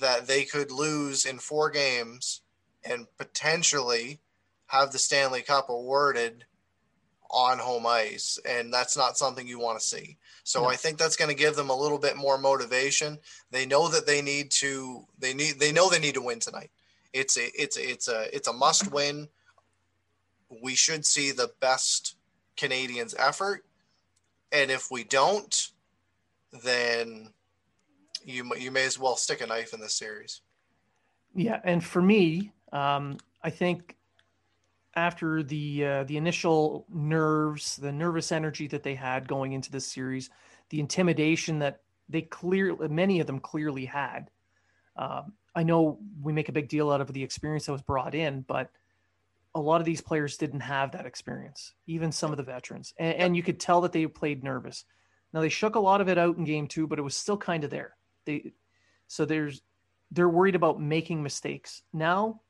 that 0.00 0.26
they 0.26 0.44
could 0.44 0.70
lose 0.70 1.26
in 1.26 1.38
four 1.38 1.70
games 1.70 2.40
and 2.82 3.06
potentially 3.18 4.20
have 4.68 4.90
the 4.90 4.98
Stanley 4.98 5.42
Cup 5.42 5.68
awarded 5.68 6.44
on 7.30 7.58
home 7.58 7.86
ice 7.86 8.38
and 8.48 8.72
that's 8.72 8.96
not 8.96 9.18
something 9.18 9.46
you 9.46 9.58
want 9.58 9.78
to 9.78 9.84
see. 9.84 10.16
So 10.44 10.66
I 10.66 10.76
think 10.76 10.96
that's 10.96 11.16
going 11.16 11.28
to 11.28 11.36
give 11.36 11.56
them 11.56 11.70
a 11.70 11.76
little 11.76 11.98
bit 11.98 12.16
more 12.16 12.38
motivation. 12.38 13.18
They 13.50 13.66
know 13.66 13.88
that 13.88 14.06
they 14.06 14.22
need 14.22 14.50
to 14.52 15.04
they 15.18 15.34
need 15.34 15.58
they 15.58 15.72
know 15.72 15.90
they 15.90 15.98
need 15.98 16.14
to 16.14 16.22
win 16.22 16.38
tonight. 16.38 16.70
It's 17.12 17.36
a 17.36 17.50
it's 17.60 17.76
a, 17.76 17.90
it's 17.90 18.08
a 18.08 18.34
it's 18.34 18.48
a 18.48 18.52
must 18.52 18.92
win. 18.92 19.28
We 20.62 20.74
should 20.74 21.04
see 21.04 21.32
the 21.32 21.50
best 21.60 22.16
Canadians 22.56 23.14
effort 23.18 23.64
and 24.52 24.70
if 24.70 24.90
we 24.90 25.04
don't, 25.04 25.68
then 26.64 27.28
you 28.24 28.50
you 28.56 28.70
may 28.70 28.84
as 28.84 28.98
well 28.98 29.16
stick 29.16 29.40
a 29.40 29.46
knife 29.46 29.74
in 29.74 29.80
this 29.80 29.94
series. 29.94 30.40
Yeah, 31.34 31.60
and 31.64 31.84
for 31.84 32.00
me, 32.00 32.52
um, 32.72 33.18
I 33.42 33.50
think 33.50 33.96
after 34.96 35.42
the 35.42 35.84
uh, 35.84 36.04
the 36.04 36.16
initial 36.16 36.86
nerves, 36.88 37.76
the 37.76 37.92
nervous 37.92 38.32
energy 38.32 38.66
that 38.68 38.82
they 38.82 38.94
had 38.94 39.28
going 39.28 39.52
into 39.52 39.70
this 39.70 39.86
series, 39.86 40.30
the 40.70 40.80
intimidation 40.80 41.60
that 41.60 41.82
they 42.08 42.22
clearly 42.22 42.88
many 42.88 43.20
of 43.20 43.26
them 43.26 43.38
clearly 43.38 43.84
had. 43.84 44.30
Um, 44.96 45.34
I 45.54 45.62
know 45.62 45.98
we 46.22 46.32
make 46.32 46.48
a 46.48 46.52
big 46.52 46.68
deal 46.68 46.90
out 46.90 47.00
of 47.00 47.12
the 47.12 47.22
experience 47.22 47.66
that 47.66 47.72
was 47.72 47.82
brought 47.82 48.14
in, 48.14 48.40
but 48.42 48.70
a 49.54 49.60
lot 49.60 49.80
of 49.80 49.86
these 49.86 50.00
players 50.00 50.36
didn't 50.36 50.60
have 50.60 50.92
that 50.92 51.06
experience, 51.06 51.72
even 51.86 52.12
some 52.12 52.30
of 52.30 52.36
the 52.36 52.42
veterans. 52.42 52.92
And, 52.98 53.14
and, 53.16 53.36
you 53.36 53.42
could 53.42 53.58
tell 53.58 53.80
that 53.82 53.92
they 53.92 54.06
played 54.06 54.44
nervous. 54.44 54.84
Now, 55.32 55.40
they 55.40 55.48
shook 55.48 55.76
a 55.76 55.80
lot 55.80 56.02
of 56.02 56.10
it 56.10 56.18
out 56.18 56.36
in 56.36 56.44
game 56.44 56.66
two, 56.66 56.86
but 56.86 56.98
it 56.98 57.02
was 57.02 57.16
still 57.16 57.38
kind 57.38 57.64
of 57.64 57.70
there. 57.70 57.96
They 58.26 58.52
so 59.06 59.24
there's 59.24 59.62
they're 60.10 60.28
worried 60.28 60.54
about 60.54 60.80
making 60.80 61.22
mistakes. 61.22 61.82
Now 61.92 62.40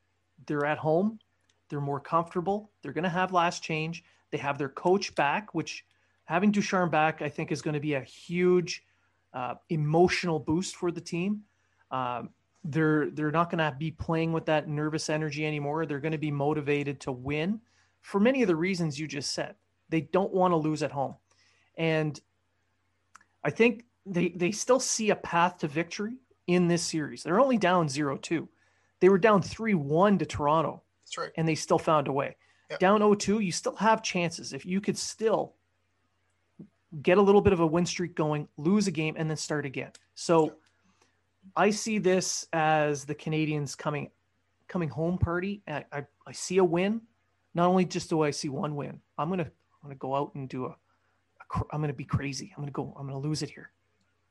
they're 0.45 0.65
at 0.65 0.77
home, 0.77 1.19
they're 1.69 1.81
more 1.81 1.99
comfortable. 1.99 2.71
They're 2.81 2.93
going 2.93 3.03
to 3.03 3.09
have 3.09 3.31
last 3.31 3.63
change. 3.63 4.03
They 4.31 4.37
have 4.37 4.57
their 4.57 4.69
coach 4.69 5.15
back, 5.15 5.53
which 5.53 5.85
having 6.25 6.51
Ducharme 6.51 6.89
back, 6.89 7.21
I 7.21 7.29
think, 7.29 7.51
is 7.51 7.61
going 7.61 7.73
to 7.73 7.79
be 7.79 7.93
a 7.93 8.01
huge 8.01 8.83
uh, 9.33 9.55
emotional 9.69 10.39
boost 10.39 10.75
for 10.75 10.91
the 10.91 11.01
team. 11.01 11.43
Um, 11.91 12.29
they're 12.63 13.09
they're 13.11 13.31
not 13.31 13.49
going 13.49 13.59
to 13.59 13.75
be 13.77 13.91
playing 13.91 14.33
with 14.33 14.45
that 14.47 14.67
nervous 14.67 15.09
energy 15.09 15.45
anymore. 15.45 15.85
They're 15.85 15.99
going 15.99 16.11
to 16.11 16.17
be 16.17 16.31
motivated 16.31 16.99
to 17.01 17.11
win 17.11 17.61
for 18.01 18.19
many 18.19 18.41
of 18.41 18.47
the 18.47 18.55
reasons 18.55 18.99
you 18.99 19.07
just 19.07 19.33
said. 19.33 19.55
They 19.89 20.01
don't 20.01 20.33
want 20.33 20.51
to 20.51 20.57
lose 20.57 20.83
at 20.83 20.91
home, 20.91 21.15
and 21.77 22.19
I 23.43 23.51
think 23.51 23.85
they 24.05 24.29
they 24.29 24.51
still 24.51 24.79
see 24.79 25.11
a 25.11 25.15
path 25.15 25.59
to 25.59 25.67
victory 25.67 26.17
in 26.47 26.67
this 26.67 26.83
series. 26.83 27.23
They're 27.23 27.39
only 27.39 27.57
down 27.57 27.87
0-2. 27.87 28.47
They 28.99 29.09
were 29.09 29.17
down 29.17 29.41
3-1 29.41 30.19
to 30.19 30.25
Toronto. 30.25 30.81
That's 31.07 31.17
right. 31.17 31.31
And 31.37 31.47
they 31.47 31.55
still 31.55 31.79
found 31.79 32.07
a 32.07 32.11
way. 32.11 32.35
Yep. 32.69 32.79
Down 32.79 32.99
0-2, 32.99 33.43
you 33.45 33.51
still 33.53 33.75
have 33.77 34.03
chances. 34.03 34.51
If 34.51 34.65
you 34.65 34.81
could 34.81 34.97
still 34.97 35.53
get 37.01 37.17
a 37.17 37.21
little 37.21 37.39
bit 37.39 37.53
of 37.53 37.61
a 37.61 37.65
win 37.65 37.85
streak 37.85 38.13
going, 38.13 38.49
lose 38.57 38.87
a 38.87 38.91
game, 38.91 39.15
and 39.17 39.29
then 39.29 39.37
start 39.37 39.65
again. 39.65 39.91
So 40.15 40.53
I 41.55 41.69
see 41.69 41.97
this 41.97 42.45
as 42.51 43.05
the 43.05 43.15
Canadiens 43.15 43.77
coming 43.77 44.11
coming 44.67 44.89
home 44.89 45.17
party. 45.17 45.61
I, 45.65 45.85
I, 45.93 46.05
I 46.25 46.33
see 46.33 46.57
a 46.57 46.63
win. 46.63 47.01
Not 47.53 47.69
only 47.69 47.85
just 47.85 48.09
do 48.09 48.21
I 48.21 48.31
see 48.31 48.49
one 48.49 48.75
win, 48.75 48.99
I'm 49.17 49.29
gonna 49.29 49.43
I'm 49.43 49.83
gonna 49.83 49.95
go 49.95 50.13
out 50.13 50.35
and 50.35 50.49
do 50.49 50.65
a, 50.65 50.69
a 50.69 51.63
I'm 51.71 51.79
gonna 51.79 51.93
be 51.93 52.03
crazy. 52.03 52.53
I'm 52.55 52.63
gonna 52.63 52.71
go. 52.71 52.93
I'm 52.99 53.07
gonna 53.07 53.19
lose 53.19 53.43
it 53.43 53.49
here. 53.49 53.71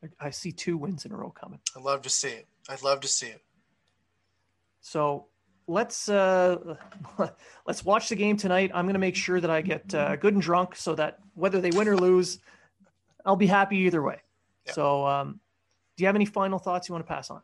I, 0.05 0.27
I 0.27 0.31
see 0.31 0.53
two 0.53 0.77
wins 0.77 1.07
in 1.07 1.13
a 1.13 1.17
row 1.17 1.31
coming. 1.31 1.61
I'd 1.75 1.83
love 1.83 2.03
to 2.03 2.11
see 2.11 2.29
it. 2.29 2.47
I'd 2.69 2.83
love 2.83 3.01
to 3.01 3.09
see 3.09 3.29
it. 3.29 3.41
So 4.83 5.27
let's 5.67 6.09
uh, 6.09 6.77
let's 7.67 7.85
watch 7.85 8.09
the 8.09 8.17
game 8.17 8.37
tonight. 8.37 8.71
I'm 8.75 8.85
going 8.85 8.95
to 8.95 9.01
make 9.01 9.17
sure 9.17 9.41
that 9.41 9.51
I 9.51 9.61
get 9.61 9.95
uh, 9.95 10.17
good 10.17 10.35
and 10.35 10.43
drunk 10.43 10.77
so 10.77 10.95
that 10.95 11.19
whether 11.35 11.61
they 11.61 11.71
win 11.71 11.89
or 11.89 11.97
lose, 11.97 12.39
I'll 13.25 13.37
be 13.37 13.47
happy 13.47 13.79
either 13.79 14.03
way. 14.03 14.21
Yeah. 14.67 14.73
So, 14.73 15.07
um, 15.07 15.41
do 15.97 16.03
you 16.03 16.07
have 16.07 16.17
any 16.17 16.27
final 16.27 16.59
thoughts 16.59 16.89
you 16.89 16.93
want 16.95 17.07
to 17.07 17.13
pass 17.13 17.31
on? 17.31 17.43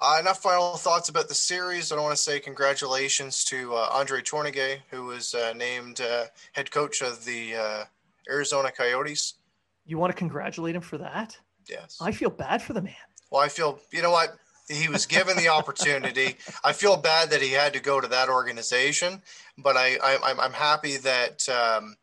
Uh, 0.00 0.18
enough 0.20 0.42
final 0.42 0.76
thoughts 0.76 1.08
about 1.08 1.28
the 1.28 1.34
series. 1.34 1.92
I 1.92 1.96
want 1.96 2.14
to 2.14 2.22
say 2.22 2.40
congratulations 2.40 3.44
to 3.44 3.74
uh, 3.74 3.88
Andre 3.92 4.20
Tourigny, 4.20 4.78
who 4.90 5.04
was 5.04 5.34
uh, 5.34 5.52
named 5.54 6.00
uh, 6.00 6.24
head 6.52 6.70
coach 6.70 7.00
of 7.00 7.24
the 7.24 7.54
uh, 7.54 7.84
Arizona 8.28 8.70
Coyotes. 8.70 9.34
You 9.86 9.98
want 9.98 10.10
to 10.10 10.16
congratulate 10.16 10.74
him 10.74 10.82
for 10.82 10.98
that? 10.98 11.38
Yes. 11.68 11.98
I 12.00 12.12
feel 12.12 12.30
bad 12.30 12.60
for 12.60 12.72
the 12.72 12.82
man. 12.82 12.94
Well, 13.30 13.42
I 13.42 13.48
feel, 13.48 13.78
you 13.92 14.02
know 14.02 14.10
what? 14.10 14.36
He 14.68 14.88
was 14.88 15.06
given 15.06 15.36
the 15.36 15.48
opportunity. 15.48 16.36
I 16.62 16.72
feel 16.72 16.96
bad 16.96 17.30
that 17.30 17.42
he 17.42 17.52
had 17.52 17.74
to 17.74 17.80
go 17.80 18.00
to 18.00 18.08
that 18.08 18.28
organization, 18.28 19.22
but 19.58 19.76
I, 19.76 19.96
I 20.02 20.34
I'm 20.38 20.52
happy 20.52 20.96
that 20.98 21.48
um, 21.48 21.96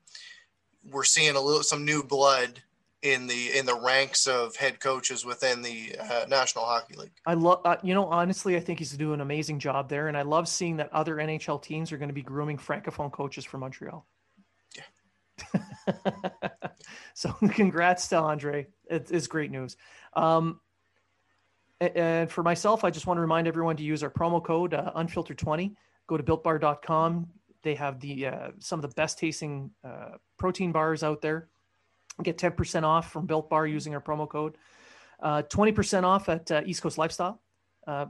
we're 0.90 1.04
seeing 1.04 1.36
a 1.36 1.42
little 1.42 1.64
some 1.64 1.86
new 1.86 2.04
blood 2.04 2.62
in 3.02 3.26
the 3.26 3.58
in 3.58 3.66
the 3.66 3.74
ranks 3.74 4.28
of 4.28 4.56
head 4.56 4.80
coaches 4.80 5.26
within 5.26 5.62
the 5.62 5.96
uh, 6.00 6.26
National 6.30 6.66
Hockey 6.66 6.96
League. 6.96 7.12
I 7.26 7.34
love, 7.34 7.62
uh, 7.66 7.78
you 7.82 7.94
know, 7.94 8.06
honestly, 8.06 8.56
I 8.56 8.60
think 8.60 8.80
he's 8.80 8.92
doing 8.92 9.16
an 9.16 9.22
amazing 9.22 9.60
job 9.60 9.90
there, 9.90 10.08
and 10.08 10.16
I 10.16 10.22
love 10.22 10.48
seeing 10.48 10.78
that 10.78 10.94
other 10.94 11.16
NHL 11.16 11.62
teams 11.62 11.92
are 11.92 11.98
going 11.98 12.10
to 12.10 12.14
be 12.14 12.22
grooming 12.22 12.58
francophone 12.58 13.12
coaches 13.12 13.44
for 13.44 13.58
Montreal. 13.58 14.06
Yeah. 14.76 15.62
so, 17.16 17.36
congrats 17.52 18.08
to 18.10 18.18
Andre. 18.18 18.68
It's 18.88 19.28
great 19.28 19.50
news. 19.50 19.78
Um, 20.14 20.60
and 21.82 22.32
for 22.32 22.44
myself, 22.44 22.84
I 22.84 22.92
just 22.92 23.08
want 23.08 23.18
to 23.18 23.22
remind 23.22 23.48
everyone 23.48 23.76
to 23.78 23.84
use 23.84 24.04
our 24.04 24.10
promo 24.10 24.44
code 24.44 24.74
uh, 24.74 24.92
unfiltered20. 24.96 25.74
Go 26.08 26.18
to 26.18 26.24
builtbar.com. 26.24 27.28
They 27.64 27.76
have 27.76 28.00
the 28.00 28.28
uh, 28.28 28.52
some 28.60 28.80
of 28.80 28.84
the 28.84 28.94
best 28.96 29.18
tasting 29.18 29.72
uh, 29.84 30.18
protein 30.38 30.72
bars 30.72 31.04
out 31.04 31.22
there. 31.22 31.50
Get 32.22 32.38
10% 32.38 32.84
off 32.84 33.12
from 33.12 33.26
Built 33.26 33.50
Bar 33.50 33.66
using 33.66 33.96
our 33.96 34.02
promo 34.02 34.30
code. 34.30 34.58
20% 35.24 36.04
uh, 36.04 36.08
off 36.08 36.30
at 36.30 36.52
uh, 36.52 36.62
East 36.66 36.82
Coast 36.82 36.98
Lifestyle. 36.98 37.42
Uh, 37.88 38.08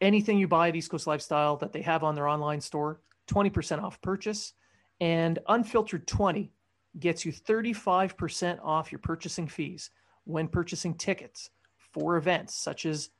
anything 0.00 0.38
you 0.38 0.48
buy 0.48 0.68
at 0.68 0.76
East 0.76 0.90
Coast 0.90 1.06
Lifestyle 1.06 1.56
that 1.56 1.72
they 1.72 1.82
have 1.82 2.04
on 2.04 2.14
their 2.14 2.28
online 2.28 2.60
store, 2.60 3.00
20% 3.30 3.82
off 3.82 4.00
purchase. 4.00 4.52
And 5.00 5.38
Unfiltered 5.48 6.06
20 6.06 6.52
gets 6.98 7.24
you 7.24 7.32
35% 7.32 8.58
off 8.62 8.92
your 8.92 9.00
purchasing 9.00 9.48
fees 9.48 9.90
when 10.24 10.46
purchasing 10.46 10.94
tickets 10.94 11.50
for 11.92 12.16
events 12.16 12.54
such 12.54 12.86
as 12.86 13.10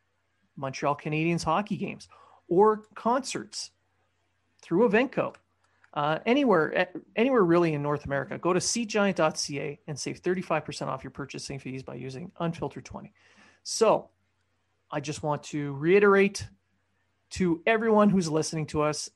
Montreal 0.56 0.96
Canadiens 0.96 1.44
hockey 1.44 1.76
games 1.76 2.08
or 2.48 2.82
concerts 2.94 3.70
through 4.62 4.88
Evenko. 4.88 5.34
Uh, 5.94 6.18
anywhere, 6.24 6.88
anywhere 7.16 7.44
really 7.44 7.74
in 7.74 7.82
North 7.82 8.06
America, 8.06 8.38
go 8.38 8.52
to 8.52 8.60
seatgiant.ca 8.60 9.78
and 9.86 9.98
save 9.98 10.22
35% 10.22 10.86
off 10.86 11.04
your 11.04 11.10
purchasing 11.10 11.58
fees 11.58 11.82
by 11.82 11.94
using 11.94 12.32
Unfiltered 12.40 12.84
20. 12.84 13.12
So 13.62 14.08
I 14.90 15.00
just 15.00 15.22
want 15.22 15.42
to 15.44 15.74
reiterate 15.74 16.48
to 17.32 17.62
everyone 17.66 18.08
who's 18.08 18.28
listening 18.28 18.66
to 18.66 18.82
us, 18.82 19.10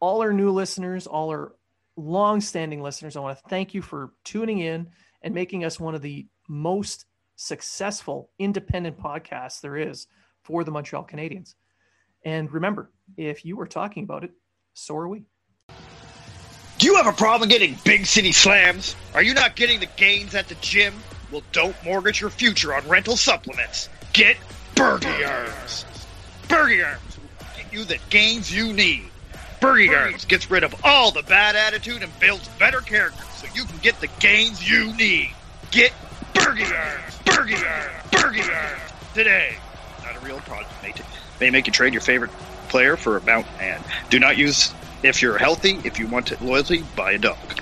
all 0.00 0.22
our 0.22 0.32
new 0.32 0.50
listeners, 0.50 1.06
all 1.06 1.30
our 1.30 1.54
long-standing 1.96 2.82
listeners, 2.82 3.16
I 3.16 3.20
want 3.20 3.38
to 3.38 3.48
thank 3.48 3.74
you 3.74 3.82
for 3.82 4.12
tuning 4.24 4.58
in 4.58 4.88
and 5.22 5.34
making 5.34 5.64
us 5.64 5.78
one 5.78 5.94
of 5.94 6.02
the 6.02 6.26
most 6.48 7.06
successful 7.42 8.30
independent 8.38 8.98
podcast 8.98 9.60
there 9.60 9.76
is 9.76 10.06
for 10.44 10.64
the 10.64 10.70
Montreal 10.70 11.06
Canadiens. 11.06 11.54
And 12.24 12.50
remember, 12.52 12.90
if 13.16 13.44
you 13.44 13.56
were 13.56 13.66
talking 13.66 14.04
about 14.04 14.24
it, 14.24 14.30
so 14.74 14.96
are 14.96 15.08
we. 15.08 15.24
Do 16.78 16.86
you 16.86 16.96
have 16.96 17.06
a 17.06 17.12
problem 17.12 17.48
getting 17.48 17.76
big 17.84 18.06
city 18.06 18.32
slams? 18.32 18.96
Are 19.14 19.22
you 19.22 19.34
not 19.34 19.56
getting 19.56 19.80
the 19.80 19.88
gains 19.96 20.34
at 20.34 20.48
the 20.48 20.54
gym? 20.56 20.94
Well, 21.30 21.42
don't 21.52 21.76
mortgage 21.84 22.20
your 22.20 22.30
future 22.30 22.74
on 22.74 22.86
rental 22.88 23.16
supplements. 23.16 23.88
Get 24.12 24.36
Bergie 24.74 25.28
Arms. 25.28 25.84
Bergie 26.48 26.84
Arms 26.86 27.18
will 27.18 27.46
get 27.56 27.72
you 27.72 27.84
the 27.84 27.98
gains 28.10 28.54
you 28.54 28.72
need. 28.72 29.04
Bergie 29.60 29.96
Arms 29.96 30.24
gets 30.24 30.50
rid 30.50 30.64
of 30.64 30.74
all 30.84 31.10
the 31.12 31.22
bad 31.22 31.56
attitude 31.56 32.02
and 32.02 32.18
builds 32.18 32.48
better 32.58 32.80
character 32.80 33.24
so 33.36 33.46
you 33.54 33.64
can 33.64 33.78
get 33.78 34.00
the 34.00 34.08
gains 34.18 34.68
you 34.68 34.92
need. 34.96 35.30
Get 35.70 35.92
Bergie 36.42 36.76
Arms. 36.76 37.18
Bergie 37.24 37.54
Arms. 37.54 38.10
Bergie 38.10 38.54
Arms. 38.54 38.92
Today. 39.14 39.54
Not 40.04 40.16
a 40.16 40.26
real 40.26 40.40
product. 40.40 40.70
May, 40.82 40.90
t- 40.90 41.04
may 41.40 41.50
make 41.50 41.66
you 41.68 41.72
trade 41.72 41.92
your 41.92 42.02
favorite 42.02 42.32
player 42.68 42.96
for 42.96 43.16
a 43.16 43.22
mount 43.22 43.46
and 43.60 43.82
do 44.10 44.18
not 44.18 44.36
use 44.36 44.74
if 45.02 45.22
you're 45.22 45.38
healthy, 45.38 45.78
if 45.84 45.98
you 45.98 46.08
want 46.08 46.40
loyalty, 46.42 46.82
buy 46.96 47.12
a 47.12 47.18
dog. 47.18 47.61